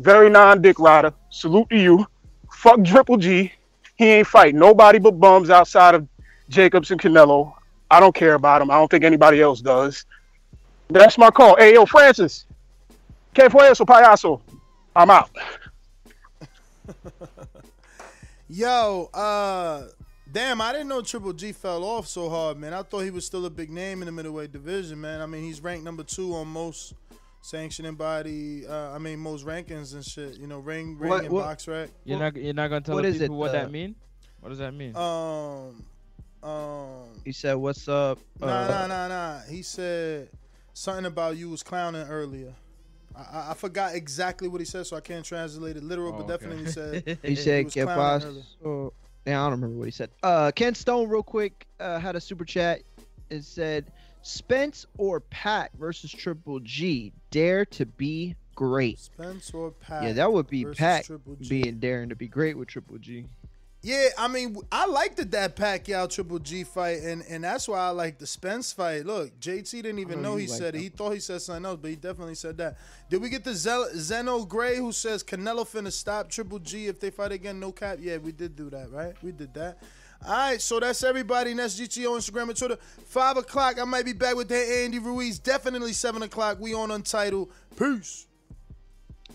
[0.00, 1.14] very non-dick rider.
[1.30, 2.06] Salute to you.
[2.52, 3.50] Fuck Triple G.
[3.96, 6.06] He ain't fighting nobody but bums outside of
[6.50, 7.54] Jacobs and Canelo.
[7.90, 8.70] I don't care about him.
[8.70, 10.04] I don't think anybody else does.
[10.88, 11.56] That's my call.
[11.56, 12.44] Hey, yo, Francis.
[13.34, 14.42] ¿Qué fue eso, payaso?
[14.94, 15.30] I'm out.
[18.48, 19.86] Yo, uh,
[20.30, 22.74] damn, I didn't know Triple G fell off so hard, man.
[22.74, 25.20] I thought he was still a big name in the middleweight division, man.
[25.20, 26.92] I mean, he's ranked number two on most
[27.40, 28.66] sanctioning body.
[28.66, 30.38] Uh, I mean, most rankings and shit.
[30.38, 31.90] You know, ring, ring, What- and what- BoxRec.
[32.04, 33.94] You're not you're not gonna tell What the people it, what uh, that mean?
[34.40, 34.94] What does that mean?
[34.94, 35.82] Um,
[36.42, 39.40] um, He said, "What's up?" nah, Uh, nah, nah, nah.
[39.48, 40.28] He said
[40.74, 42.54] something about you was clowning earlier.
[43.14, 46.22] I, I, I forgot exactly what he said, so I can't translate it literal, but
[46.22, 46.46] Oh, okay.
[46.46, 48.44] definitely said He said, was "Que clowning
[49.26, 50.10] Yeah, I don't remember what he said.
[50.22, 52.82] Uh, Ken Stone, real quick, uh, had a super chat.
[53.30, 53.86] and said,
[54.22, 57.12] "Spence or Pat versus Triple G.
[57.30, 60.02] Dare to be great." Spence or Pat?
[60.02, 61.08] yeah, that would be versus Pat
[61.48, 63.26] being daring to be great with Triple G.
[63.86, 67.80] Yeah, I mean, I liked the that Pacquiao Triple G fight, and and that's why
[67.80, 69.04] I like the Spence fight.
[69.04, 70.72] Look, JT didn't even Oh, know he said it.
[70.72, 70.80] that.
[70.80, 72.78] He thought he said something else, but he definitely said that.
[73.10, 76.98] Did we get the Zel- Zeno Gray who says Canelo finna stop Triple G if
[76.98, 77.60] they fight again?
[77.60, 77.98] No cap.
[78.00, 79.14] Yeah, we did do that, right?
[79.22, 79.76] We did that.
[80.26, 81.50] All right, so that's everybody.
[81.50, 82.78] And that's GTO, Instagram, and Twitter.
[83.08, 85.38] Five o'clock, I might be back with that Andy Ruiz.
[85.38, 86.56] Definitely seven o'clock.
[86.58, 87.50] We on Untitled.
[87.78, 88.28] Peace.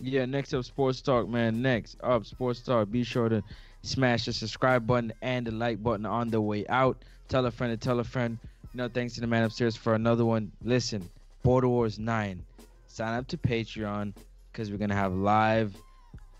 [0.00, 1.62] Yeah, next up Sports Talk, man.
[1.62, 2.90] Next up Sports Talk.
[2.90, 3.44] Be sure to
[3.82, 6.98] smash the subscribe button and the like button on the way out.
[7.28, 8.38] Tell a friend to tell a friend.
[8.72, 10.52] You know, thanks to the man upstairs for another one.
[10.62, 11.08] Listen,
[11.42, 12.44] Border Wars 9.
[12.86, 14.12] Sign up to Patreon
[14.52, 15.74] because we're going to have live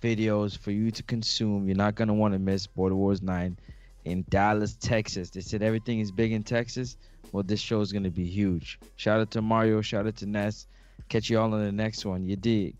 [0.03, 1.67] videos for you to consume.
[1.67, 3.57] You're not going to want to miss Border Wars 9
[4.05, 5.31] in Dallas, Texas.
[5.31, 6.97] They said everything is big in Texas.
[7.33, 8.79] Well, this show is going to be huge.
[8.97, 9.81] Shout out to Mario.
[9.81, 10.67] Shout out to Ness.
[11.09, 12.25] Catch you all on the next one.
[12.25, 12.75] You dig?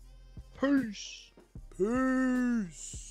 [0.59, 1.31] Peace.
[1.77, 3.10] Peace.